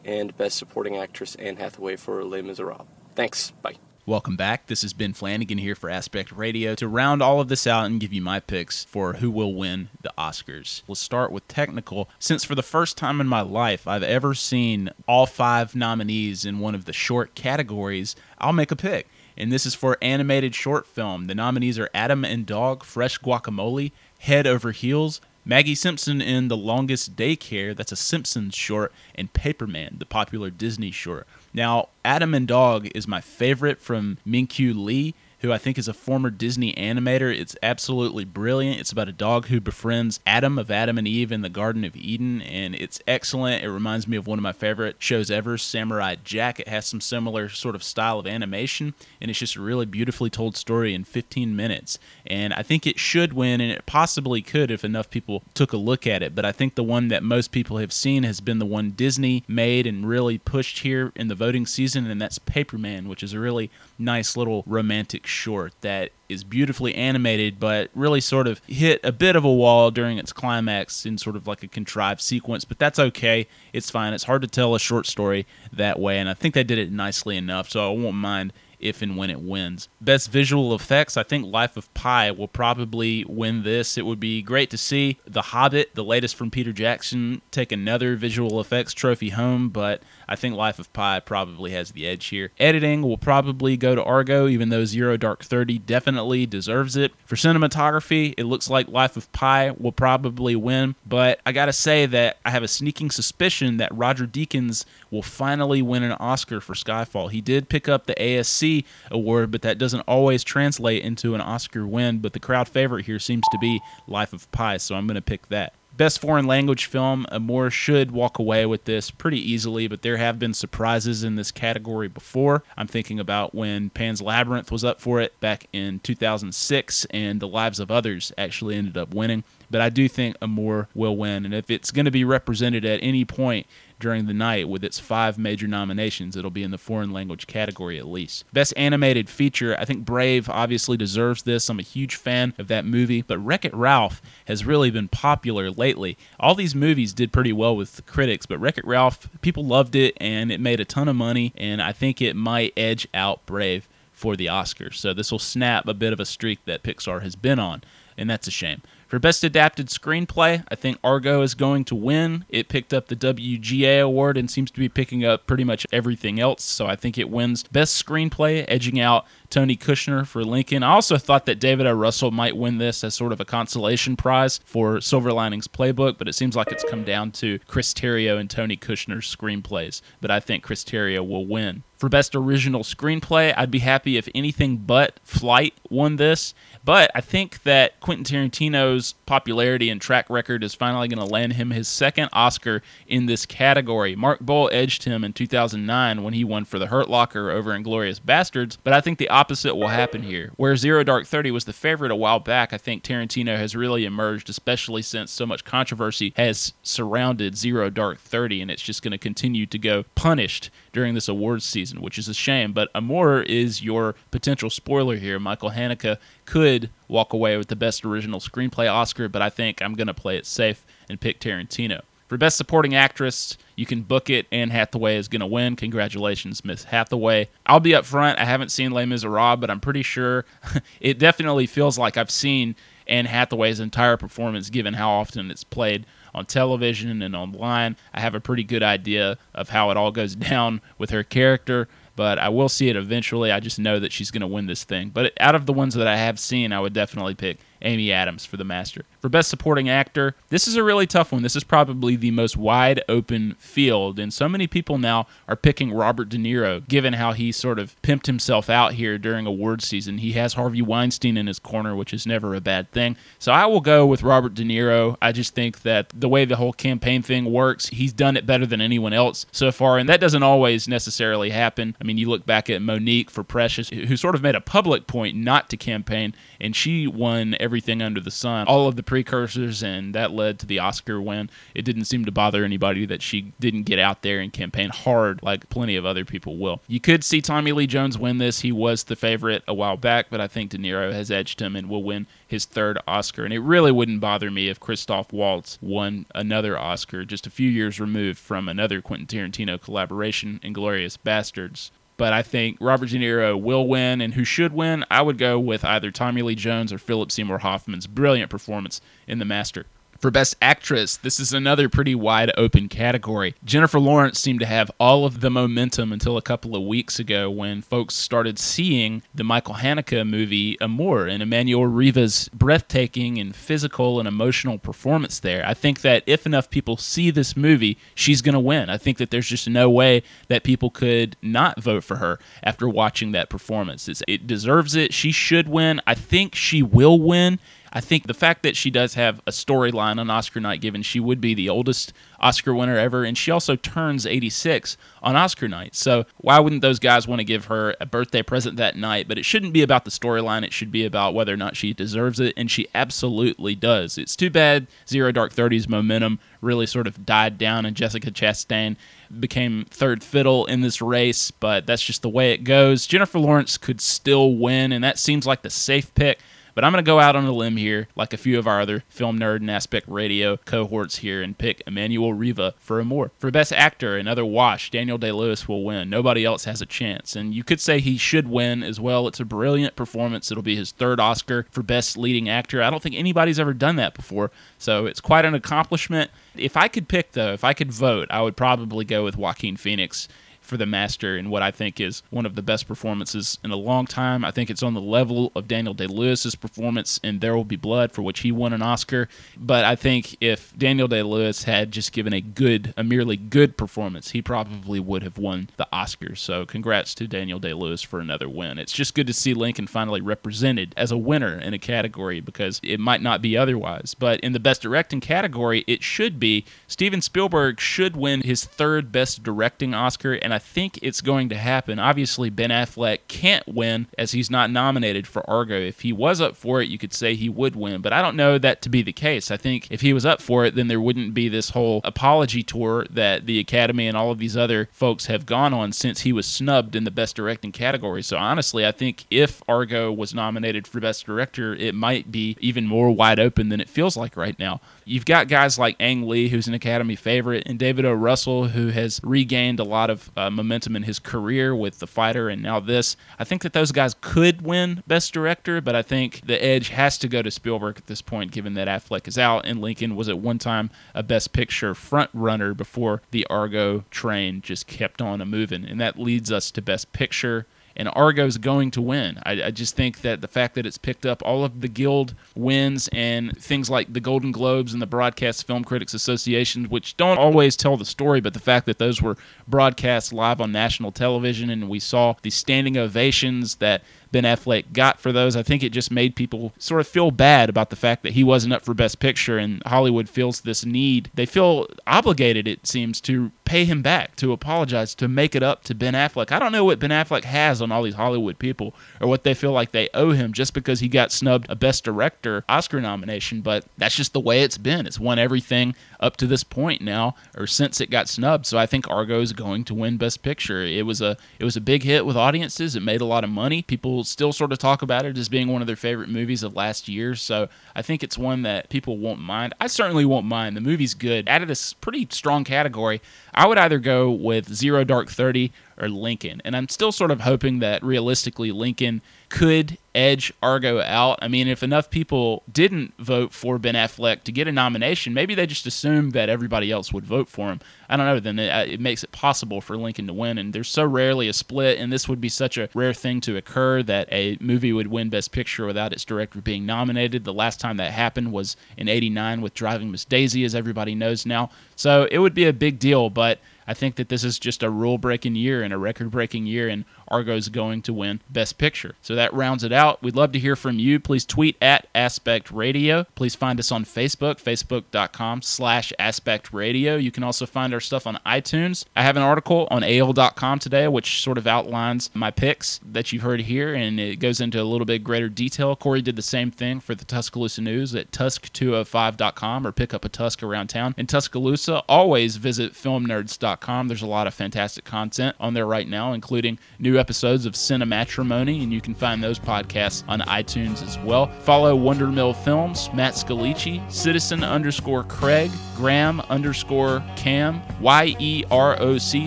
and 0.05 0.37
Best 0.37 0.57
Supporting 0.57 0.97
Actress 0.97 1.37
Anne 1.37 1.57
Hathaway 1.57 1.95
for 1.97 2.25
Les 2.25 2.43
Miserables. 2.43 2.89
Thanks. 3.15 3.53
Bye. 3.63 3.77
Welcome 4.05 4.35
back. 4.35 4.67
This 4.67 4.83
is 4.83 4.93
Ben 4.93 5.13
Flanagan 5.13 5.59
here 5.59 5.77
for 5.77 5.89
Aspect 5.89 6.33
Radio 6.33 6.75
to 6.75 6.89
round 6.89 7.23
all 7.23 7.41
of 7.41 7.47
this 7.47 7.69
out 7.69 7.85
and 7.87 8.01
give 8.01 8.13
you 8.13 8.21
my 8.21 8.41
picks 8.41 8.83
for 8.83 9.13
who 9.13 9.31
will 9.31 9.55
win 9.55 9.91
the 10.03 10.13
Oscars. 10.19 10.83
We'll 10.89 10.97
start 10.97 11.31
with 11.31 11.47
technical. 11.47 12.11
Since 12.19 12.43
for 12.43 12.57
the 12.57 12.65
first 12.65 12.99
time 12.99 13.21
in 13.21 13.29
my 13.29 13.43
life 13.43 13.87
I've 13.87 14.03
ever 14.03 14.35
seen 14.35 14.91
all 15.07 15.27
five 15.27 15.77
nominees 15.77 16.45
in 16.45 16.59
one 16.59 16.75
of 16.75 16.85
the 16.85 16.93
short 16.93 17.37
categories, 17.37 18.17
I'll 18.39 18.53
make 18.53 18.73
a 18.73 18.77
pick. 18.77 19.09
And 19.37 19.53
this 19.53 19.65
is 19.65 19.77
for 19.77 19.97
animated 20.03 20.57
short 20.57 20.85
film. 20.85 21.29
The 21.29 21.37
nominees 21.37 21.79
are 21.79 21.89
Adam 21.95 22.25
and 22.25 22.45
Dog, 22.45 22.83
Fresh 22.83 23.21
Guacamole, 23.21 23.93
Head 24.19 24.49
Over 24.49 24.73
Heels, 24.73 25.21
Maggie 25.45 25.75
Simpson 25.75 26.21
in 26.21 26.47
The 26.47 26.57
Longest 26.57 27.17
Daycare, 27.17 27.75
that's 27.75 27.91
a 27.91 27.97
Simpsons 27.97 28.55
short, 28.55 28.93
and 29.17 29.33
Paperman, 29.33 29.99
the 29.99 30.07
popular 30.07 30.51
Disney 30.51 30.93
short. 30.93 31.27
Now, 31.53 31.89
Adam 32.05 32.33
and 32.33 32.47
Dog 32.47 32.89
is 32.95 33.09
my 33.09 33.21
favorite 33.21 33.81
from 33.81 34.19
Minkyu 34.25 34.73
Lee, 34.73 35.17
who 35.43 35.53
I 35.53 35.59
think 35.59 35.77
is 35.77 35.89
a 35.89 35.93
former 35.93 36.31
Disney 36.31 36.73
animator. 36.75 37.37
It's 37.37 37.57
absolutely 37.63 38.25
brilliant. 38.25 38.79
It's 38.81 38.93
about 38.93 39.09
a 39.09 39.13
dog 39.13 39.47
who 39.47 39.61
befriends 39.61 40.21
Adam 40.25 40.57
of 40.57 40.71
Adam 40.71 40.99
and 40.99 41.07
Eve 41.07 41.33
in 41.33 41.43
the 41.43 41.49
Garden 41.49 41.85
of 41.85 41.97
Eden, 41.97 42.41
and 42.43 42.77
it's 42.77 43.01
excellent. 43.09 43.65
It 43.65 43.71
reminds 43.71 44.07
me 44.07 44.17
of 44.17 44.29
one 44.29 44.39
of 44.39 44.43
my 44.45 44.53
favorite 44.53 44.97
shows 45.01 45.33
ever, 45.33 45.59
Samurai 45.59 46.15
Jack. 46.23 46.61
It 46.61 46.69
has 46.69 46.87
some 46.87 47.01
similar 47.01 47.49
sort 47.49 47.75
of 47.75 47.83
style 47.83 48.21
of 48.21 48.27
animation, 48.27 48.95
and 49.21 49.31
it's 49.31 49.41
just 49.41 49.57
a 49.57 49.61
really 49.61 49.85
beautifully 49.85 50.31
told 50.31 50.57
story 50.57 50.95
in 50.95 51.03
15 51.03 51.57
minutes. 51.57 51.99
And 52.25 52.55
I 52.55 52.63
think 52.63 52.87
it 52.87 53.01
should 53.01 53.33
win, 53.33 53.61
and 53.61 53.73
it 53.73 53.85
possibly 53.85 54.43
could 54.43 54.71
if 54.71 54.85
enough 54.85 55.11
people 55.11 55.43
took 55.55 55.73
a 55.73 55.77
look 55.77 56.07
at 56.07 56.23
it. 56.23 56.37
But 56.37 56.45
I 56.45 56.53
think 56.53 56.77
the 56.77 56.85
one 56.85 57.09
that 57.09 57.25
most 57.25 57.51
people 57.51 57.79
have 57.79 57.93
seen 57.93 58.23
has 58.23 58.41
been 58.41 58.61
the 58.61 58.65
one 58.65 58.93
Disney 58.93 59.43
made 59.49 59.89
and 59.89 60.07
really 60.09 60.39
pushed 60.39 60.81
here 60.81 61.11
in 61.17 61.27
the 61.27 61.35
voting 61.35 61.67
season, 61.67 62.09
and 62.09 62.23
that's 62.23 62.39
Paperman, 62.39 63.09
which 63.09 63.25
is 63.25 63.33
a 63.33 63.41
really 63.41 63.71
nice 63.99 64.37
little 64.37 64.63
romantic 64.67 65.27
short 65.33 65.73
that 65.81 66.11
is 66.29 66.45
beautifully 66.45 66.95
animated, 66.95 67.59
but 67.59 67.91
really 67.95 68.21
sort 68.21 68.47
of 68.47 68.61
hit 68.67 69.01
a 69.03 69.13
bit 69.13 69.37
of 69.37 69.45
a 69.45 69.53
wall 69.53 69.91
during 69.91 70.19
its 70.19 70.33
climax 70.33 71.05
in 71.05 71.19
sort 71.19 71.37
of 71.37 71.47
like 71.47 71.63
a 71.63 71.69
contrived 71.69 72.21
sequence. 72.21 72.65
But 72.65 72.79
that's 72.79 72.99
okay. 72.99 73.47
It's 73.73 73.91
fine. 73.91 74.13
It's 74.13 74.25
hard 74.25 74.43
to 74.43 74.49
tell 74.49 74.75
a 74.75 74.81
short 74.81 75.07
story 75.07 75.47
that 75.73 75.99
way, 75.99 76.19
and 76.19 76.29
I 76.29 76.35
think 76.35 76.55
they 76.55 76.65
did 76.65 76.79
it 76.79 76.93
nicely 76.93 77.37
enough, 77.37 77.71
so 77.71 77.91
I 77.91 77.95
won't 77.95 78.17
mind 78.17 78.53
if 78.83 79.03
and 79.03 79.17
when 79.17 79.31
it 79.31 79.41
wins. 79.41 79.89
Best 80.01 80.31
visual 80.31 80.75
effects, 80.75 81.17
I 81.17 81.23
think 81.23 81.47
Life 81.47 81.77
of 81.77 81.93
Pi 81.95 82.31
will 82.31 82.49
probably 82.49 83.25
win 83.25 83.63
this. 83.63 83.97
It 83.97 84.07
would 84.07 84.21
be 84.21 84.43
great 84.43 84.71
to 84.71 84.79
see 84.79 85.19
The 85.27 85.43
Hobbit, 85.43 85.95
the 85.95 86.05
latest 86.05 86.37
from 86.37 86.51
Peter 86.51 86.73
Jackson, 86.73 87.43
take 87.51 87.73
another 87.73 88.17
visual 88.17 88.61
effects 88.61 88.93
trophy 88.93 89.31
home, 89.31 89.69
but 89.69 90.03
I 90.29 90.37
think 90.37 90.55
Life 90.55 90.79
of 90.79 90.93
Pi 90.93 91.21
probably 91.21 91.73
has 91.73 91.93
the 91.93 92.07
edge 92.07 92.27
here. 92.27 92.51
Editing 92.59 93.03
will 93.03 93.19
probably 93.19 93.77
go 93.77 93.95
to 93.95 94.03
Argo, 94.03 94.49
even 94.49 94.69
though 94.69 94.85
Zero 94.85 95.17
Dark 95.17 95.45
30 95.45 95.79
definitely 95.79 96.47
deserves 96.47 96.97
it. 96.97 97.13
For 97.25 97.37
cinematography, 97.37 98.35
it 98.37 98.45
looks 98.45 98.69
like 98.69 98.89
Life 98.89 99.17
of 99.17 99.31
Pi 99.33 99.73
will 99.79 99.93
probably 99.93 100.57
win, 100.57 100.95
but 101.07 101.41
I 101.47 101.53
gotta 101.53 101.73
say 101.73 102.07
that 102.07 102.39
I 102.45 102.51
have 102.51 102.63
a 102.63 102.69
sneaking 102.69 103.11
suspicion 103.11 103.77
that 103.77 103.95
Roger 103.95 104.27
Deakins 104.27 104.85
will 105.11 105.23
finally 105.23 105.83
win 105.83 106.03
an 106.03 106.13
Oscar 106.13 106.61
for 106.61 106.75
Skyfall. 106.75 107.31
He 107.31 107.41
did 107.41 107.69
pick 107.69 107.89
up 107.89 108.07
the 108.07 108.15
ASC 108.15 108.72
award, 109.11 109.51
but 109.51 109.63
that 109.63 109.79
doesn't 109.79 110.01
always 110.03 110.43
translate 110.43 111.03
into 111.03 111.35
an 111.35 111.41
Oscar 111.41 111.87
win. 111.87 112.19
But 112.19 112.33
the 112.33 112.41
crowd 112.41 112.69
favorite 112.69 113.07
here 113.07 113.19
seems 113.19 113.45
to 113.53 113.59
be 113.59 113.81
Life 114.07 114.33
of 114.33 114.51
Pi, 114.53 114.77
so 114.79 114.95
I'm 114.95 115.07
gonna 115.07 115.21
pick 115.21 115.49
that. 115.49 115.75
Best 115.95 116.23
foreign 116.23 116.47
language 116.47 116.87
film, 116.87 117.27
uh, 117.31 117.37
Amour 117.37 117.71
should 117.71 118.13
walk 118.13 118.39
away 118.39 118.65
with 118.65 118.85
this 118.85 119.11
pretty 119.11 119.39
easily, 119.39 119.89
but 119.89 120.01
there 120.01 120.17
have 120.17 120.39
been 120.39 120.55
surprises 120.55 121.23
in 121.23 121.37
this 121.37 121.51
category 121.51 122.09
before. 122.09 122.63
I'm 122.79 122.87
thinking 122.87 123.21
about 123.21 123.55
when 123.55 123.91
Pan's 123.91 124.23
Labyrinth 124.23 124.73
was 124.73 124.85
up 124.85 125.03
for 125.03 125.21
it 125.21 125.39
back 125.41 125.67
in 125.73 126.01
2006, 126.01 127.05
and 127.11 127.41
The 127.41 127.49
Lives 127.49 127.79
of 127.79 127.91
Others 127.91 128.33
actually 128.39 128.77
ended 128.77 128.97
up 128.97 129.13
winning. 129.13 129.45
But 129.71 129.83
I 129.83 129.91
do 129.91 130.09
think 130.09 130.37
Amour 130.41 130.89
will 130.95 131.17
win, 131.17 131.45
and 131.45 131.53
if 131.53 131.71
it's 131.71 131.91
going 131.91 132.07
to 132.07 132.11
be 132.11 132.25
represented 132.25 132.87
at 132.87 133.01
any 133.03 133.27
point 133.27 133.67
during 134.03 134.27
the 134.27 134.35
night 134.35 134.69
with 134.69 134.85
its 134.85 134.99
five 134.99 135.39
major 135.39 135.67
nominations. 135.67 136.37
It'll 136.37 136.51
be 136.51 136.65
in 136.65 136.73
the 136.73 136.77
foreign 136.77 137.13
language 137.13 137.47
category 137.47 137.99
at 137.99 138.07
least. 138.07 138.45
Best 138.53 138.75
animated 138.77 139.31
feature, 139.31 139.75
I 139.79 139.87
think 139.87 140.05
Brave 140.05 140.51
obviously 140.51 140.97
deserves 140.99 141.45
this. 141.45 141.71
I'm 141.71 141.79
a 141.79 141.83
huge 141.83 142.17
fan 142.17 142.53
of 142.59 142.69
that 142.69 142.85
movie, 142.85 143.23
but 143.23 143.39
Wreck 143.39 143.65
It 143.65 143.75
Ralph 143.75 144.21
has 144.47 144.67
really 144.67 144.91
been 144.91 145.09
popular 145.09 145.71
lately. 145.71 146.19
All 146.39 146.55
these 146.55 146.75
movies 146.75 147.15
did 147.15 147.33
pretty 147.33 147.53
well 147.53 147.77
with 147.77 148.05
critics, 148.05 148.45
but 148.45 148.59
Wreck 148.59 148.77
It 148.77 148.87
Ralph, 148.87 149.29
people 149.41 149.65
loved 149.65 149.95
it 149.95 150.15
and 150.21 150.53
it 150.53 150.61
made 150.61 150.81
a 150.81 150.85
ton 150.85 151.09
of 151.09 151.17
money, 151.17 151.53
and 151.57 151.81
I 151.81 151.93
think 151.93 152.21
it 152.21 152.35
might 152.37 152.73
edge 152.77 153.07
out 153.15 153.47
Brave 153.47 153.89
for 154.11 154.37
the 154.37 154.47
Oscars. 154.47 154.97
So 154.97 155.15
this 155.15 155.31
will 155.31 155.39
snap 155.39 155.87
a 155.87 155.95
bit 155.95 156.13
of 156.13 156.21
a 156.21 156.27
streak 156.27 156.65
that 156.67 156.83
Pixar 156.83 157.23
has 157.23 157.37
been 157.37 157.59
on, 157.59 157.83
and 158.19 158.29
that's 158.29 158.49
a 158.49 158.53
shame. 158.53 158.83
For 159.13 159.19
Best 159.19 159.45
Adapted 159.45 159.89
Screenplay, 159.89 160.65
I 160.71 160.75
think 160.75 160.97
Argo 161.05 161.43
is 161.43 161.55
going 161.55 161.85
to 161.85 161.95
win. 161.95 162.47
It 162.49 162.71
picked 162.71 162.95
up 162.95 163.09
the 163.09 163.15
WGA 163.15 164.03
award 164.03 164.39
and 164.39 164.51
seems 164.51 164.71
to 164.71 164.81
be 164.81 164.89
picking 164.89 165.23
up 165.23 165.47
pretty 165.47 165.65
much 165.65 165.87
everything 165.93 166.41
else, 166.41 166.65
so 166.65 166.87
I 166.87 166.97
think 166.97 167.19
it 167.19 167.29
wins 167.29 167.63
Best 167.65 168.03
Screenplay, 168.03 168.65
edging 168.69 168.99
out 168.99 169.27
Tony 169.53 169.77
Kushner 169.77 170.27
for 170.27 170.43
Lincoln. 170.45 170.83
I 170.83 170.93
also 170.93 171.19
thought 171.19 171.45
that 171.45 171.61
David 171.61 171.87
O. 171.87 171.93
Russell 171.93 172.31
might 172.31 172.57
win 172.57 172.79
this 172.79 173.05
as 173.05 173.15
sort 173.15 173.33
of 173.33 173.41
a 173.41 173.45
consolation 173.45 174.17
prize 174.17 174.59
for 174.65 174.99
Silver 175.03 175.31
Linings 175.31 175.69
Playbook, 175.69 176.17
but 176.17 176.27
it 176.27 176.35
seems 176.35 176.57
like 176.57 176.73
it's 176.73 176.85
come 176.85 177.05
down 177.05 177.31
to 177.33 177.59
Chris 177.69 177.93
Terrio 177.93 178.41
and 178.41 178.49
Tony 178.49 178.79
Kushner's 178.79 179.33
screenplays. 179.37 180.01
But 180.23 180.31
I 180.31 180.41
think 180.41 180.65
Chris 180.65 180.83
Terrio 180.83 181.27
will 181.29 181.47
win. 181.47 181.83
For 182.03 182.09
Best 182.09 182.35
Original 182.35 182.83
Screenplay, 182.83 183.55
I'd 183.57 183.71
be 183.71 183.79
happy 183.79 184.17
if 184.17 184.29
anything 184.35 184.79
but 184.79 185.21
Flight 185.23 185.75
won 185.89 186.17
this. 186.17 186.53
But 186.85 187.13
I 187.15 187.21
think 187.21 187.63
that 187.63 188.01
Quentin 188.01 188.25
Tarantino's 188.25 189.13
popularity 189.25 189.89
and 189.89 190.01
track 190.01 190.29
record 190.29 190.65
is 190.65 190.75
finally 190.75 191.07
going 191.07 191.25
to 191.25 191.33
land 191.33 191.53
him 191.53 191.71
his 191.71 191.87
second 191.87 192.29
Oscar 192.33 192.83
in 193.07 193.27
this 193.27 193.47
category. 193.47 194.17
Mark 194.17 194.41
Boal 194.41 194.69
edged 194.73 195.05
him 195.05 195.23
in 195.23 195.33
2009 195.33 196.25
when 196.25 196.35
he 196.35 196.43
won 196.43 196.65
for 196.65 196.81
The 196.81 196.89
Hurt 196.89 197.09
Locker 197.09 197.53
over 197.53 197.71
Inglourious 197.71 198.21
Basterds, 198.21 198.79
but 198.83 198.93
I 198.93 199.01
think 199.01 199.19
the 199.19 199.31
opposite 199.43 199.75
will 199.75 199.89
happen 199.89 200.23
here. 200.23 200.53
Where 200.55 200.77
Zero 200.77 201.03
Dark 201.03 201.27
30 201.27 201.51
was 201.51 201.65
the 201.65 201.73
favorite 201.73 202.13
a 202.13 202.17
while 202.17 202.39
back, 202.39 202.73
I 202.73 202.79
think 202.79 203.03
Tarantino 203.03 203.57
has 203.57 203.75
really 203.75 204.05
emerged, 204.05 204.49
especially 204.49 205.03
since 205.03 205.33
so 205.33 205.45
much 205.45 205.65
controversy 205.65 206.33
has 206.37 206.75
surrounded 206.85 207.57
Zero 207.57 207.91
Dark 207.91 208.21
30, 208.21 208.63
and 208.63 208.71
it's 208.71 208.83
just 208.83 209.03
going 209.03 209.11
to 209.11 209.19
continue 209.19 209.67
to 209.67 209.79
go 209.79 210.05
punished 210.15 210.71
during 210.93 211.15
this 211.15 211.27
awards 211.27 211.65
season, 211.65 212.01
which 212.01 212.19
is 212.19 212.29
a 212.29 212.35
shame. 212.35 212.73
But 212.73 212.89
Amour 212.95 213.43
is 213.43 213.83
your 213.83 214.15
potential 214.31 214.71
spoiler 214.71 215.17
here. 215.17 215.41
Michael 215.41 215.71
Haneke 215.71 216.19
could 216.47 216.91
walk 217.09 217.33
away 217.33 217.57
with 217.57 217.67
the 217.67 217.75
best 217.75 218.05
original 218.05 218.39
screenplay 218.39 218.89
Oscar, 218.89 219.29
but 219.29 219.43
I 219.43 219.51
think 219.51 219.83
I'm 219.83 219.95
going 219.95 220.07
to 220.07 220.15
play 220.15 220.37
it 220.37 220.47
safe 220.47 220.87
and 221.09 221.21
pick 221.21 221.41
Tarantino. 221.41 222.03
For 222.33 222.39
Best 222.39 222.57
Supporting 222.57 222.95
Actress, 222.95 223.59
you 223.77 223.85
can 223.85 224.05
book 224.05 224.31
it. 224.31 224.47
Anne 224.51 224.71
Hathaway 224.71 225.17
is 225.17 225.29
going 225.29 225.41
to 225.41 225.47
win. 225.47 225.77
Congratulations, 225.77 226.65
Miss 226.65 226.85
Hathaway. 226.85 227.51
I'll 227.67 227.79
be 227.79 227.95
up 227.95 228.07
front. 228.07 228.39
I 228.39 228.47
haven't 228.47 228.71
seen 228.71 228.91
Les 228.91 229.05
Miserables, 229.05 229.61
but 229.61 229.71
I'm 229.71 229.81
pretty 229.81 230.03
sure 230.03 230.47
it 231.03 231.19
definitely 231.19 231.67
feels 231.67 231.99
like 231.99 232.17
I've 232.17 232.31
seen 232.31 232.75
Anne 233.07 233.27
Hathaway's 233.27 233.81
entire 233.81 234.17
performance, 234.17 234.71
given 234.71 234.95
how 234.95 235.11
often 235.11 235.51
it's 235.51 235.63
played 235.63 236.07
on 236.35 236.47
television 236.47 237.21
and 237.21 237.37
online. 237.37 237.97
I 238.15 238.21
have 238.21 238.35
a 238.35 238.41
pretty 238.41 238.65
good 238.65 238.83
idea 238.83 239.37
of 239.55 239.69
how 239.69 239.91
it 239.91 239.99
all 239.99 240.11
goes 240.11 240.35
down 240.51 240.81
with 240.97 241.11
her 241.11 241.23
character, 241.23 241.87
but 242.17 242.39
I 242.39 242.49
will 242.49 242.71
see 242.71 242.89
it 242.89 242.97
eventually. 242.97 243.53
I 243.53 243.61
just 243.61 243.79
know 243.79 244.01
that 244.01 244.11
she's 244.11 244.31
going 244.31 244.41
to 244.41 244.47
win 244.47 244.65
this 244.65 244.85
thing. 244.85 245.11
But 245.11 245.35
out 245.39 245.55
of 245.55 245.67
the 245.67 245.75
ones 245.75 245.93
that 245.97 246.07
I 246.07 246.17
have 246.17 246.39
seen, 246.39 246.73
I 246.73 246.81
would 246.81 246.95
definitely 246.95 247.35
pick 247.35 247.59
Amy 247.83 248.13
Adams 248.13 248.45
for 248.45 248.57
The 248.57 248.65
Master. 248.65 249.05
For 249.21 249.29
Best 249.29 249.51
Supporting 249.51 249.89
Actor, 249.89 250.35
this 250.49 250.67
is 250.67 250.77
a 250.77 250.83
really 250.83 251.07
tough 251.07 251.33
one. 251.33 251.43
This 251.43 251.57
is 251.57 251.65
probably 251.65 252.17
the 252.17 252.31
most 252.31 252.57
wide 252.57 253.03
open 253.09 253.55
field, 253.55 254.19
and 254.19 254.33
so 254.33 254.49
many 254.49 254.67
people 254.67 254.99
now 254.99 255.27
are 255.47 255.57
picking 255.57 255.93
Robert 255.93 256.29
De 256.29 256.37
Niro, 256.37 256.87
given 256.89 257.15
how 257.15 257.33
he 257.33 257.53
sort 257.53 257.79
of 257.79 258.01
pimped 258.03 258.27
himself 258.27 258.69
out 258.69 258.95
here 258.95 259.19
during 259.19 259.47
award 259.47 259.83
season. 259.83 260.19
He 260.19 260.33
has 260.33 260.55
Harvey 260.55 260.83
Weinstein 260.83 261.37
in 261.37 261.47
his 261.47 261.59
corner, 261.59 261.95
which 261.95 262.13
is 262.13 262.27
never 262.27 262.55
a 262.55 262.61
bad 262.61 262.91
thing. 262.91 263.17
So 263.39 263.53
I 263.53 263.67
will 263.67 263.81
go 263.81 264.07
with 264.07 264.23
Robert 264.23 264.55
De 264.55 264.65
Niro. 264.65 265.17
I 265.23 265.33
just 265.33 265.55
think 265.55 265.83
that 265.83 266.13
the 266.15 266.29
way 266.29 266.45
the 266.45 266.57
whole 266.57 266.73
campaign 266.73 267.23
thing 267.23 267.45
works, 267.53 267.89
he's 267.89 268.13
done 268.13 268.37
it 268.37 268.47
better 268.47 268.67
than 268.67 268.81
anyone 268.81 269.13
else 269.13 269.47
so 269.53 269.73
far, 269.73 269.99
and 269.99 270.09
that 270.09 270.21
doesn't 270.21 270.43
always 270.43 270.89
necessarily 270.89 271.51
happen. 271.51 271.97
I 272.01 272.05
mean, 272.05 272.19
you 272.19 272.29
look 272.29 272.47
back 272.47 272.69
at 272.71 272.83
Mo'Nique 272.83 273.31
for 273.31 273.43
Precious, 273.43 273.89
who 273.89 274.17
sort 274.17 274.35
of 274.35 274.43
made 274.43 274.55
a 274.55 274.61
public 274.61 275.07
point 275.07 275.37
not 275.37 275.71
to 275.71 275.77
campaign, 275.77 276.35
and 276.61 276.75
she 276.75 277.07
won 277.07 277.57
every 277.61 277.72
everything 277.73 278.03
under 278.03 278.21
the 278.21 278.31
sun, 278.31 278.67
all 278.67 278.87
of 278.87 278.97
the 278.97 279.03
precursors, 279.03 279.83
and 279.83 280.15
that 280.15 280.31
led 280.31 280.59
to 280.59 280.67
the 280.67 280.79
Oscar 280.79 281.23
win. 281.23 281.49
It 281.75 281.87
didn't 281.87 282.05
seem 282.05 282.27
to 282.27 282.31
bother 282.31 282.67
anybody 282.67 283.07
that 283.07 283.23
she 283.23 283.55
didn't 283.61 283.85
get 283.85 283.99
out 283.99 284.21
there 284.21 284.41
and 284.41 284.53
campaign 284.53 284.91
hard 284.91 285.43
like 285.43 285.71
plenty 285.71 285.97
of 285.97 286.05
other 286.05 286.27
people 286.27 286.59
will. 286.59 286.83
You 286.87 287.01
could 287.01 287.25
see 287.25 287.41
Tommy 287.41 287.73
Lee 287.73 287.87
Jones 287.87 288.19
win 288.19 288.37
this. 288.37 288.61
He 288.61 288.73
was 288.73 289.05
the 289.05 289.17
favorite 289.17 289.65
a 289.67 289.73
while 289.73 289.97
back, 289.97 290.27
but 290.29 290.39
I 290.39 290.49
think 290.49 290.69
De 290.69 290.77
Niro 290.77 291.15
has 291.15 291.31
edged 291.31 291.63
him 291.63 291.75
and 291.75 291.89
will 291.89 292.03
win 292.03 292.27
his 292.47 292.67
third 292.67 292.99
Oscar. 293.09 293.47
And 293.47 293.55
it 293.55 293.61
really 293.61 293.91
wouldn't 293.91 294.21
bother 294.21 294.51
me 294.51 294.69
if 294.69 294.79
Christoph 294.79 295.33
Waltz 295.33 295.79
won 295.81 296.27
another 296.35 296.79
Oscar 296.79 297.25
just 297.25 297.47
a 297.47 297.51
few 297.51 297.71
years 297.71 297.99
removed 297.99 298.39
from 298.39 298.69
another 298.69 299.01
Quentin 299.01 299.27
Tarantino 299.27 299.81
collaboration, 299.81 300.61
Inglourious 300.63 301.17
Basterds 301.17 301.91
but 302.23 302.33
I 302.33 302.43
think 302.43 302.77
Robert 302.81 303.09
De 303.09 303.19
Niro 303.19 303.61
will 303.61 303.89
win, 303.89 304.21
and 304.21 304.35
who 304.35 304.45
should 304.45 304.73
win? 304.73 305.05
I 305.11 305.23
would 305.23 305.39
go 305.39 305.59
with 305.59 305.85
either 305.85 306.13
Tommy 306.13 306.43
Lee 306.43 306.55
Jones 306.55 306.93
or 306.93 306.99
Philip 306.99 307.33
Seymour 307.33 307.59
Hoffman's 307.59 308.07
brilliant 308.07 308.49
performance 308.49 309.01
in 309.27 309.41
The 309.41 309.45
Master. 309.45 309.87
For 310.23 310.31
Best 310.31 310.55
Actress, 310.63 311.17
this 311.17 311.41
is 311.41 311.53
another 311.53 311.89
pretty 311.89 312.15
wide 312.15 312.53
open 312.57 312.89
category. 312.89 313.57
Jennifer 313.65 313.99
Lawrence 313.99 314.39
seemed 314.39 314.61
to 314.61 314.67
have 314.67 314.89
all 315.01 315.25
of 315.25 315.41
the 315.41 315.51
momentum 315.51 316.13
until 316.13 316.37
a 316.37 316.43
couple 316.43 316.77
of 316.77 316.85
weeks 316.85 317.19
ago 317.19 317.51
when 317.51 317.83
folks 317.83 318.15
started 318.15 318.57
seeing 318.57 319.25
the 319.35 319.43
Michael 319.43 319.75
Haneke 319.75 320.25
movie 320.25 320.77
Amour 320.81 321.27
and 321.27 321.43
Emmanuelle 321.43 321.93
Riva's 321.93 322.49
breathtaking 322.55 323.37
and 323.39 323.57
physical 323.57 324.21
and 324.21 324.29
emotional 324.29 324.79
performance 324.79 325.41
there. 325.41 325.67
I 325.67 325.75
think 325.75 326.03
that 326.03 326.23
if 326.25 326.47
enough 326.47 326.71
people 326.71 326.97
see 326.97 327.33
this 327.33 327.57
movie, 327.57 327.99
she's 328.15 328.43
going 328.43 328.53
to 328.53 328.61
win. 328.61 328.91
I 328.91 328.99
think 328.99 329.19
that 329.19 329.33
there's 329.33 329.49
just 329.49 329.69
no 329.69 329.91
way 329.91 330.23
that 330.47 330.63
people 330.63 330.91
could 330.91 331.37
not 331.43 331.83
vote 331.83 332.05
for 332.05 332.19
her 332.19 332.39
after 332.63 332.89
watching 332.89 333.33
that 333.33 333.51
performance. 333.51 334.09
It's, 334.09 334.23
it 334.29 334.47
deserves 334.47 334.95
it. 334.95 335.13
She 335.13 335.33
should 335.33 335.69
win. 335.69 336.01
I 336.07 336.15
think 336.15 336.55
she 336.55 336.81
will 336.81 337.19
win 337.19 337.59
I 337.93 338.01
think 338.01 338.27
the 338.27 338.35
fact 338.35 338.63
that 338.63 338.77
she 338.77 338.91
does 338.91 339.15
have 339.15 339.41
a 339.47 339.51
storyline 339.51 340.19
on 340.19 340.31
Oscar 340.31 340.61
night, 340.61 340.81
given 340.81 341.03
she 341.03 341.21
would 341.21 341.41
be 341.41 341.53
the 341.53 341.69
oldest 341.69 342.13
Oscar 342.41 342.75
winner 342.75 342.97
ever, 342.97 343.23
and 343.23 343.37
she 343.37 343.51
also 343.51 343.77
turns 343.77 344.25
86 344.25 344.97
on 345.23 345.37
Oscar 345.37 345.69
night. 345.69 345.95
So 345.95 346.25
why 346.39 346.59
wouldn't 346.59 346.81
those 346.81 346.99
guys 346.99 347.29
want 347.29 347.41
to 347.41 347.45
give 347.45 347.67
her 347.67 347.95
a 348.01 348.07
birthday 348.07 348.43
present 348.43 348.77
that 348.77 348.97
night? 348.97 349.29
But 349.29 349.39
it 349.39 349.45
shouldn't 349.45 349.75
be 349.75 349.83
about 349.83 350.07
the 350.07 350.11
storyline. 350.11 350.65
It 350.65 350.73
should 350.73 350.91
be 350.91 351.05
about 351.05 351.35
whether 351.35 351.53
or 351.53 351.59
not 351.59 351.77
she 351.77 351.93
deserves 351.93 352.41
it, 352.41 352.55
and 352.57 352.71
she 352.71 352.89
absolutely 352.95 353.75
does. 353.75 354.17
It's 354.17 354.37
too 354.37 354.51
bad 354.51 354.87
Zero 355.07 355.31
Dark 355.31 355.53
Thirty's 355.53 355.89
momentum 355.89 356.41
really 356.63 356.87
sort 356.87 357.07
of 357.07 357.27
died 357.27 357.59
down, 357.59 357.85
and 357.85 357.95
Jessica 357.95 358.31
Chastain 358.31 358.97
became 359.39 359.85
third 359.91 360.25
fiddle 360.25 360.65
in 360.67 360.81
this 360.81 361.03
race, 361.03 361.51
but 361.51 361.87
that's 361.87 362.03
just 362.03 362.23
the 362.23 362.29
way 362.29 362.53
it 362.53 362.65
goes. 362.65 363.07
Jennifer 363.07 363.39
Lawrence 363.39 363.77
could 363.77 364.01
still 364.01 364.55
win, 364.55 364.93
and 364.93 365.05
that 365.05 365.19
seems 365.19 365.47
like 365.47 365.63
the 365.63 365.71
safe 365.71 366.15
pick. 366.15 366.39
But 366.75 366.85
I'm 366.85 366.93
going 366.93 367.05
to 367.05 367.09
go 367.09 367.21
out 367.21 367.37
on 367.37 367.45
a 367.45 367.53
limb 367.53 367.77
here, 367.77 368.09
like 368.17 368.33
a 368.33 368.39
few 368.39 368.59
of 368.59 368.67
our 368.67 368.81
other 368.81 369.05
film 369.09 369.39
nerd 369.39 369.57
and 369.57 369.71
aspect 369.71 370.09
radio 370.09 370.57
cohorts 370.59 371.19
here, 371.19 371.43
and 371.43 371.57
pick 371.57 371.83
Emmanuelle 371.87 372.39
Riva 372.39 372.75
for 372.79 373.01
Amour. 373.01 373.31
For 373.39 373.51
Best 373.51 373.73
Actor, 373.73 374.17
another 374.17 374.45
wash, 374.45 374.91
Daniel 374.91 375.19
Day 375.19 375.33
Lewis 375.33 375.69
will 375.69 375.85
win. 375.85 376.09
Nobody 376.09 376.45
else 376.45 376.65
has 376.65 376.81
a 376.81 376.87
chance. 376.87 377.37
And 377.37 377.55
you 377.55 377.63
could 377.65 377.81
say 377.81 378.01
he 378.01 378.17
should 378.17 378.49
win 378.49 378.83
as 378.83 378.99
well. 378.99 379.29
It's 379.29 379.41
a 379.41 379.45
brilliant 379.45 379.97
performance. 379.97 380.51
It'll 380.51 380.63
be 380.63 380.77
his 380.77 380.93
third 380.93 381.21
Oscar 381.21 381.67
for 381.71 381.83
Best 381.83 382.17
Leading 382.17 382.49
Actor. 382.49 382.83
I 382.83 382.91
don't 382.91 383.03
think 383.03 383.15
anybody's 383.15 383.61
ever 383.61 383.75
done 383.75 383.97
that 383.97 384.15
before. 384.15 384.51
So 384.79 385.07
it's 385.07 385.21
quite 385.21 385.45
an 385.45 385.55
accomplishment. 385.55 386.31
If 386.55 386.77
I 386.77 386.89
could 386.89 387.09
pick, 387.09 387.33
though, 387.33 387.53
if 387.53 387.65
I 387.65 387.75
could 387.75 387.93
vote, 387.93 388.29
I 388.31 388.43
would 388.43 388.57
probably 388.57 389.05
go 389.05 389.25
with 389.25 389.37
Joaquin 389.37 389.77
Phoenix 389.77 390.29
for 390.73 390.79
the 390.79 390.87
master 390.87 391.37
in 391.37 391.51
what 391.51 391.63
I 391.63 391.71
think 391.71 392.01
is 392.01 392.23
one 392.31 392.47
of 392.47 392.55
the 392.55 392.63
best 392.63 392.89
performances 392.89 393.59
in 393.63 393.71
a 393.73 393.77
long 393.77 394.07
time. 394.07 394.43
I 394.43 394.51
think 394.51 394.71
it's 394.71 394.83
on 394.83 394.95
the 394.95 395.03
level 395.03 395.53
of 395.55 395.69
Daniel 395.69 395.93
Day 395.93 396.07
Lewis's 396.07 396.55
performance 396.55 397.21
in 397.23 397.41
There 397.41 397.55
Will 397.55 397.65
Be 397.65 397.77
Blood, 397.77 398.11
for 398.11 398.23
which 398.23 398.41
he 398.41 398.51
won 398.51 398.73
an 398.73 398.81
Oscar. 398.81 399.29
But 399.55 399.85
I 399.85 399.97
think 399.97 400.35
if 400.41 400.75
Daniel 400.79 401.09
Day 401.09 401.23
Lewis 401.23 401.65
had 401.65 401.93
just 401.93 402.11
given 402.13 402.33
a 402.33 402.41
good, 402.41 402.95
a 402.97 403.05
merely 403.05 403.37
good 403.37 403.77
performance, 403.77 404.31
he 404.31 404.41
probably 404.41 404.99
would 404.99 405.23
have 405.23 405.37
won 405.37 405.69
the 405.77 405.87
Oscar. 405.93 406.35
So 406.37 406.65
congrats 406.65 407.15
to 407.17 407.29
Daniel 407.29 407.59
Day 407.59 407.75
Lewis 407.75 408.01
for 408.01 408.19
another 408.19 408.49
win. 408.49 408.79
It's 408.79 408.95
just 408.95 409.15
good 409.15 409.27
to 409.27 409.35
see 409.35 409.53
Lincoln 409.53 409.87
finally 409.87 410.23
represented 410.23 410.95
as 410.97 411.13
a 411.13 411.19
winner 411.19 411.59
in 411.59 411.75
a 411.75 411.79
category 411.79 412.41
because 412.41 412.81
it 412.83 412.99
might 412.99 413.21
not 413.21 413.43
be 413.43 413.59
otherwise. 413.59 414.15
But 414.19 414.41
in 414.41 414.53
the 414.53 414.59
best 414.59 414.81
directing 414.81 415.21
category, 415.21 415.85
it 415.87 416.03
should 416.03 416.41
be 416.41 416.65
Steven 416.87 417.21
Spielberg 417.21 417.79
should 417.79 418.17
win 418.17 418.41
his 418.41 418.65
third 418.65 419.13
best 419.13 419.43
directing 419.43 419.93
Oscar, 419.93 420.33
and 420.33 420.55
I 420.55 420.62
think 420.63 420.99
it's 421.03 421.21
going 421.21 421.49
to 421.51 421.57
happen. 421.57 421.99
Obviously, 421.99 422.51
Ben 422.51 422.71
Affleck 422.71 423.19
can't 423.29 423.67
win 423.67 424.07
as 424.17 424.33
he's 424.33 424.51
not 424.51 424.71
nominated 424.71 425.27
for 425.27 425.49
Argo. 425.49 425.79
If 425.79 426.01
he 426.01 426.13
was 426.13 426.41
up 426.41 426.57
for 426.57 426.81
it, 426.81 426.89
you 426.89 426.99
could 426.99 427.13
say 427.13 427.35
he 427.35 427.49
would 427.49 427.77
win, 427.77 428.01
but 428.01 428.13
I 428.13 428.23
don't 428.23 428.37
know 428.37 428.59
that 428.59 428.83
to 428.83 428.89
be 428.89 429.03
the 429.03 429.13
case. 429.13 429.51
I 429.51 429.57
think 429.57 429.89
if 429.91 430.01
he 430.01 430.13
was 430.13 430.25
up 430.25 430.41
for 430.41 430.65
it, 430.65 430.75
then 430.75 430.89
there 430.89 431.01
wouldn't 431.01 431.35
be 431.35 431.49
this 431.49 431.71
whole 431.71 432.01
apology 432.05 432.63
tour 432.63 433.07
that 433.11 433.47
the 433.47 433.59
Academy 433.59 434.07
and 434.07 434.17
all 434.17 434.31
of 434.31 434.39
these 434.39 434.57
other 434.57 434.89
folks 434.93 435.27
have 435.27 435.47
gone 435.47 435.75
on 435.75 435.93
since 435.93 436.21
he 436.21 436.33
was 436.33 436.47
snubbed 436.47 436.97
in 436.97 437.05
the 437.05 437.11
Best 437.11 437.37
Directing 437.37 437.73
category. 437.73 438.23
So 438.23 438.37
honestly, 438.37 438.87
I 438.87 438.93
think 438.93 439.25
if 439.31 439.63
Argo 439.69 440.13
was 440.13 440.35
nominated 440.35 440.87
for 440.87 441.01
Best 441.01 441.27
Director, 441.27 441.75
it 441.75 441.95
might 441.95 442.31
be 442.31 442.57
even 442.61 442.87
more 442.87 443.11
wide 443.11 443.39
open 443.41 443.69
than 443.69 443.81
it 443.81 443.89
feels 443.89 444.17
like 444.17 444.37
right 444.37 444.59
now. 444.59 444.81
You've 445.05 445.25
got 445.25 445.49
guys 445.49 445.79
like 445.79 445.97
Ang 445.99 446.29
Lee, 446.29 446.49
who's 446.49 446.69
an 446.69 446.75
Academy 446.75 447.17
favorite, 447.17 447.65
and 447.67 447.79
David 447.79 448.05
O. 448.05 448.13
Russell, 448.13 448.69
who 448.69 448.89
has 448.89 449.21
regained 449.25 449.81
a 449.81 449.85
lot 449.85 450.11
of 450.11 450.31
uh, 450.37 450.51
momentum 450.55 450.97
in 450.97 451.03
his 451.05 451.19
career 451.19 451.75
with 451.75 451.99
The 451.99 452.07
Fighter 452.07 452.49
and 452.49 452.63
now 452.63 452.81
this. 452.81 453.17
I 453.39 453.45
think 453.45 453.63
that 453.63 453.73
those 453.73 453.93
guys 453.93 454.15
could 454.21 454.63
win 454.63 455.03
Best 455.07 455.33
Director, 455.33 455.81
but 455.81 455.95
I 455.95 456.03
think 456.03 456.47
the 456.47 456.63
edge 456.63 456.89
has 456.89 457.19
to 457.19 457.29
go 457.29 457.43
to 457.43 457.51
Spielberg 457.51 457.99
at 457.99 458.07
this 458.07 458.23
point, 458.23 458.53
given 458.53 458.75
that 458.75 458.89
Affleck 458.89 459.29
is 459.29 459.39
out 459.39 459.67
and 459.67 459.81
Lincoln 459.81 460.17
was 460.17 460.29
at 460.29 460.39
one 460.39 460.59
time 460.59 460.91
a 461.15 461.23
Best 461.23 461.53
Picture 461.53 461.95
front 461.95 462.31
runner 462.33 462.75
before 462.75 463.23
the 463.31 463.47
Argo 463.49 464.05
train 464.11 464.61
just 464.61 464.87
kept 464.87 465.21
on 465.23 465.41
a 465.41 465.47
moving. 465.47 465.85
And 465.85 466.01
that 466.01 466.19
leads 466.19 466.53
us 466.53 466.71
to 466.73 466.83
Best 466.83 467.13
Picture 467.13 467.67
and 467.97 468.09
Argo's 468.13 468.59
going 468.59 468.91
to 468.93 469.03
win. 469.03 469.39
I, 469.45 469.65
I, 469.65 469.71
just 469.71 469.97
think 469.97 470.21
that 470.23 470.41
the 470.41 470.49
fact 470.49 470.75
that 470.75 470.87
it's 470.87 470.99
picked 470.99 471.27
up 471.27 471.43
all 471.45 471.65
of 471.65 471.81
the 471.81 471.89
guild 471.89 472.35
wins 472.55 473.09
and 473.13 473.57
things 473.59 473.91
like 473.91 474.13
the 474.13 474.21
Golden 474.21 474.53
Globes 474.53 474.93
and 474.93 475.03
the 475.03 475.07
Broadcast 475.07 475.67
Film 475.67 475.85
Critics 475.85 476.15
Association, 476.15 476.87
which 476.87 477.17
don't 477.17 477.39
always 477.39 477.77
tell 477.77 477.97
the 477.97 478.05
story, 478.05 478.41
but 478.41 478.55
the 478.55 478.61
fact 478.61 478.87
that 478.87 478.99
those 478.99 479.21
were 479.21 479.37
broadcast 479.69 480.33
live 480.33 480.61
on 480.61 480.73
national 480.73 481.13
television 481.13 481.71
and 481.71 481.89
we 481.89 481.99
saw 481.99 482.35
the 482.43 482.51
standing 482.51 482.97
ovations 482.97 483.77
that 483.77 484.03
Ben 484.33 484.45
Affleck 484.45 484.93
got 484.93 485.21
for 485.21 485.31
those. 485.31 485.55
I 485.55 485.63
think 485.63 485.83
it 485.83 485.91
just 485.91 486.11
made 486.11 486.35
people 486.35 486.73
sort 486.79 487.01
of 487.01 487.07
feel 487.07 487.31
bad 487.31 487.69
about 487.69 487.91
the 487.91 487.97
fact 487.97 488.23
that 488.23 488.33
he 488.33 488.43
wasn't 488.43 488.73
up 488.73 488.83
for 488.83 488.95
Best 488.95 489.21
Picture, 489.21 489.59
and 489.59 489.83
Hollywood 489.87 490.29
feels 490.29 490.63
this 490.63 490.85
need. 490.85 491.31
They 491.35 491.47
feel 491.47 491.87
obligated, 492.07 492.67
it 492.67 492.87
seems, 492.87 493.21
to 493.23 493.53
pay 493.65 493.85
him 493.85 494.03
back, 494.03 494.37
to 494.37 494.53
apologize, 494.53 495.15
to 495.15 495.29
make 495.29 495.55
it 495.55 495.63
up 495.63 495.85
to 495.85 495.95
Ben 495.95 496.15
Affleck. 496.15 496.53
I 496.53 496.59
don't 496.59 496.73
know 496.73 496.85
what 496.85 496.99
Ben 496.99 497.11
Affleck 497.11 497.45
has 497.45 497.81
on 497.81 497.93
all 497.93 498.03
these 498.03 498.15
Hollywood 498.15 498.59
people 498.59 498.95
or 499.21 499.29
what 499.29 499.45
they 499.45 499.55
feel 499.55 499.73
like 499.73 499.93
they 499.93 500.09
owe 500.15 500.31
him 500.33 500.53
just 500.53 500.75
because 500.75 501.01
he 501.01 501.09
got 501.09 501.33
snubbed 501.33 501.67
a 501.71 501.77
Best 501.77 502.05
Director 502.05 502.65
Oscar 502.69 503.01
nomination, 503.01 503.61
but 503.61 503.85
that's 503.97 504.17
just 504.17 504.33
the 504.33 504.41
way 504.41 504.63
it's 504.63 504.79
been. 504.79 505.07
It's 505.07 505.21
won 505.21 505.39
everything 505.39 505.95
up 506.21 506.37
to 506.39 506.47
this 506.47 506.65
point 506.65 507.03
now, 507.03 507.35
or 507.57 507.67
since 507.67 508.01
it 508.01 508.11
got 508.11 508.29
snubbed. 508.29 508.67
So 508.67 508.79
I 508.79 508.87
think 508.87 509.09
Argo 509.09 509.41
is 509.41 509.53
going 509.53 509.85
to 509.85 509.95
win 509.95 510.17
Best 510.17 510.43
Picture. 510.43 510.83
It 510.83 511.07
was 511.07 511.21
a 511.21 511.37
it 511.59 511.65
was 511.65 511.77
a 511.77 511.81
big 511.81 512.03
hit 512.03 512.27
with 512.27 512.37
audiences. 512.37 512.97
It 512.97 513.03
made 513.03 513.21
a 513.21 513.27
lot 513.27 513.45
of 513.45 513.51
money. 513.51 513.83
People 513.83 514.25
still 514.25 514.53
sort 514.53 514.73
of 514.73 514.79
talk 514.79 515.03
about 515.03 515.25
it 515.25 515.39
as 515.39 515.49
being 515.49 515.69
one 515.69 515.81
of 515.81 515.87
their 515.87 515.97
favorite 515.97 516.29
movies 516.29 516.63
of 516.63 516.75
last 516.75 517.09
year. 517.09 517.35
So 517.35 517.69
I 517.95 518.03
think 518.03 518.23
it's 518.23 518.39
one 518.39 518.63
that 518.63 518.89
people 518.89 519.19
won't 519.19 519.41
mind. 519.41 519.75
I 519.81 519.87
certainly 519.87 520.25
won't 520.25 520.47
mind. 520.47 520.77
The 520.77 520.81
movie's 520.81 521.15
good. 521.15 521.49
Out 521.49 521.63
of 521.63 521.69
this 521.69 521.93
pretty 521.93 522.27
strong 522.31 522.65
category, 522.65 523.21
I 523.55 523.67
would 523.67 523.79
either 523.79 523.99
go 523.99 524.31
with 524.31 524.73
Zero 524.73 525.05
Dark 525.05 525.31
Thirty 525.31 525.73
or 525.99 526.09
Lincoln. 526.09 526.63
And 526.65 526.77
I'm 526.77 526.89
still 526.89 527.13
sort 527.13 527.31
of 527.31 527.41
hoping 527.41 527.81
that 527.81 528.03
realistically 528.03 528.73
Lincoln 528.73 529.21
could 529.49 529.99
edge 530.15 530.53
Argo 530.63 531.01
out. 531.01 531.39
I 531.41 531.49
mean, 531.49 531.69
if 531.69 531.83
enough 531.83 532.11
people 532.11 532.63
didn't 532.71 533.15
vote 533.19 533.53
for 533.53 533.79
Ben 533.79 533.95
Affleck 533.95 534.45
to 534.45 534.53
get 534.53 534.69
a 534.69 534.73
nomination, 534.73 535.33
maybe 535.33 535.55
they 535.55 535.67
just 535.67 535.87
assumed 535.87 536.33
that 536.33 536.49
everybody 536.49 536.91
else 536.91 537.13
would 537.13 537.25
vote 537.25 537.49
for 537.49 537.71
him. 537.71 537.81
I 538.09 538.17
don't 538.17 538.27
know. 538.27 538.41
Then 538.41 538.59
it, 538.59 538.69
uh, 538.69 538.93
it, 538.93 539.01
makes 539.01 539.25
it 539.25 539.33
possible 539.33 539.81
for 539.81 539.97
Lincoln 539.97 540.27
to 540.27 540.33
win. 540.33 540.59
And 540.59 540.73
there's 540.73 540.89
so 540.89 541.05
rarely 541.05 541.49
a 541.49 541.53
split, 541.53 541.99
and 541.99 542.13
this 542.13 542.29
would 542.29 542.41
be 542.41 542.49
such 542.49 542.77
a 542.77 542.89
rare 542.95 543.15
thing 543.15 543.41
to 543.43 543.57
occur 543.57 544.03
that 544.03 544.29
a 544.31 544.59
movie 544.61 544.93
would 544.93 545.07
win 545.07 545.31
Best 545.31 545.53
Picture 545.53 545.87
without 545.87 546.13
its 546.13 546.25
director 546.25 546.61
being 546.61 546.85
nominated. 546.85 547.45
The 547.45 547.55
last 547.55 547.81
time 547.81 547.97
that 547.97 548.13
happened 548.13 548.53
was 548.53 548.77
in 548.97 549.09
'89 549.09 549.63
with 549.63 549.75
Driving 549.75 550.11
Miss 550.11 550.25
Daisy, 550.25 550.65
as 550.65 550.75
everybody 550.75 551.15
knows 551.15 551.47
now. 551.47 551.71
So 551.97 552.29
it 552.31 552.39
would 552.39 552.55
be 552.55 552.67
a 552.67 552.73
big 552.73 552.99
deal, 552.99 553.31
but 553.31 553.61
I 553.87 553.95
think 553.95 554.17
that 554.17 554.29
this 554.29 554.45
is 554.45 554.59
just 554.59 554.83
a 554.83 554.91
rule 554.91 555.19
breaking 555.19 555.57
year 555.57 555.83
and 555.83 555.93
a 555.93 555.99
record 555.99 556.31
breaking 556.31 556.67
year, 556.67 556.89
and 556.89 557.05
Argo's 557.33 557.69
going 557.69 558.03
to 558.03 558.13
win 558.13 558.41
Best 558.51 558.79
Picture. 558.79 559.15
So 559.23 559.35
that 559.35 559.53
rounds 559.55 559.83
it 559.83 559.93
out. 559.93 560.23
We'd 560.23 560.37
love 560.37 560.53
to 560.53 560.59
hear 560.59 560.77
from 560.77 560.99
you. 560.99 561.19
Please 561.19 561.45
tweet 561.45 561.77
at 561.81 562.07
Aspect 562.15 562.71
Radio. 562.71 563.25
Please 563.35 563.55
find 563.55 563.81
us 563.81 563.91
on 563.91 564.05
Facebook, 564.05 564.63
facebook.com 564.63 565.63
slash 565.63 566.13
Aspect 566.19 566.73
Radio. 566.73 567.17
You 567.17 567.33
can 567.33 567.43
also 567.43 567.67
find 567.67 567.95
our 567.95 568.01
stuff 568.01 568.27
on 568.27 568.39
iTunes. 568.45 569.05
I 569.17 569.23
have 569.23 569.37
an 569.37 569.43
article 569.43 569.89
on 569.91 570.05
AL.com 570.05 570.79
today, 570.79 571.09
which 571.09 571.43
sort 571.43 571.59
of 571.59 571.67
outlines 571.67 572.31
my 572.35 572.51
picks 572.51 573.01
that 573.05 573.33
you've 573.33 573.43
heard 573.43 573.63
here, 573.63 573.95
and 573.95 574.21
it 574.21 574.37
goes 574.37 574.61
into 574.61 574.81
a 574.81 574.85
little 574.85 575.07
bit 575.07 575.25
greater 575.25 575.49
detail. 575.49 575.97
Corey 575.97 576.23
did 576.23 576.37
the 576.37 576.43
same 576.43 576.71
thing 576.71 577.01
for 577.01 577.15
the 577.15 577.25
Tuscaloosa 577.25 577.81
News 577.81 578.15
at 578.15 578.31
tusk205.com 578.31 579.87
or 579.87 579.93
pick 579.93 580.13
up 580.13 580.25
a 580.25 580.29
Tusk 580.29 580.63
around 580.63 580.89
town. 580.89 581.15
In 581.17 581.27
Tuscaloosa, 581.27 582.03
always 582.09 582.57
visit 582.57 582.93
filmnerds.com. 582.93 584.09
There's 584.09 584.23
a 584.23 584.27
lot 584.27 584.47
of 584.47 584.55
fantastic 584.55 585.05
content 585.05 585.57
on 585.61 585.75
there 585.75 585.87
right 585.87 586.09
now, 586.09 586.33
including 586.33 586.79
new 586.99 587.19
episodes 587.23 587.67
of 587.67 587.75
Cinematrimony, 587.75 588.83
and 588.83 588.93
you 588.93 589.01
can 589.01 589.15
find 589.15 589.41
those 589.41 589.57
podcasts 589.57 590.25
on 590.27 590.41
iTunes 590.41 591.05
as 591.07 591.17
well. 591.21 591.47
Follow 591.61 591.95
Wonder 591.95 592.27
Mill 592.27 592.53
Films, 592.53 593.09
Matt 593.15 593.35
Scalici, 593.35 594.03
Citizen 594.11 594.65
underscore 594.65 595.23
Craig, 595.23 595.71
Graham 595.95 596.41
underscore 596.51 597.23
Cam, 597.37 597.81
Y 598.01 598.35
E 598.41 598.65
R 598.73 599.01
O 599.01 599.19
C 599.19 599.47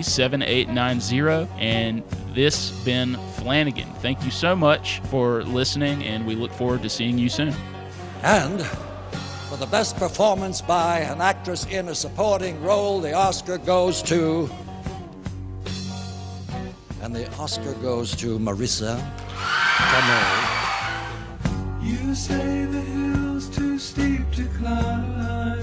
7890, 0.00 1.52
and 1.58 2.02
this 2.32 2.70
Ben 2.82 3.14
Flanagan. 3.34 3.92
Thank 3.96 4.24
you 4.24 4.30
so 4.30 4.56
much 4.56 5.00
for 5.10 5.42
listening, 5.44 6.02
and 6.04 6.26
we 6.26 6.34
look 6.34 6.52
forward 6.52 6.80
to 6.80 6.88
seeing 6.88 7.18
you 7.18 7.28
soon. 7.28 7.54
And 8.22 8.62
for 9.50 9.58
the 9.58 9.66
best 9.66 9.98
performance 9.98 10.62
by 10.62 11.00
an 11.00 11.20
actress 11.20 11.66
in 11.66 11.88
a 11.88 11.94
supporting 11.94 12.58
role, 12.62 13.02
the 13.02 13.12
Oscar 13.12 13.58
goes 13.58 14.02
to. 14.04 14.48
And 17.06 17.14
the 17.14 17.32
Oscar 17.36 17.72
goes 17.74 18.16
to 18.16 18.36
Marisa 18.40 18.98
Tomei. 19.92 20.26
You 21.80 22.16
say 22.16 22.64
the 22.64 22.80
hill's 22.80 23.48
too 23.48 23.78
steep 23.78 24.28
to 24.32 24.44
climb. 24.58 25.55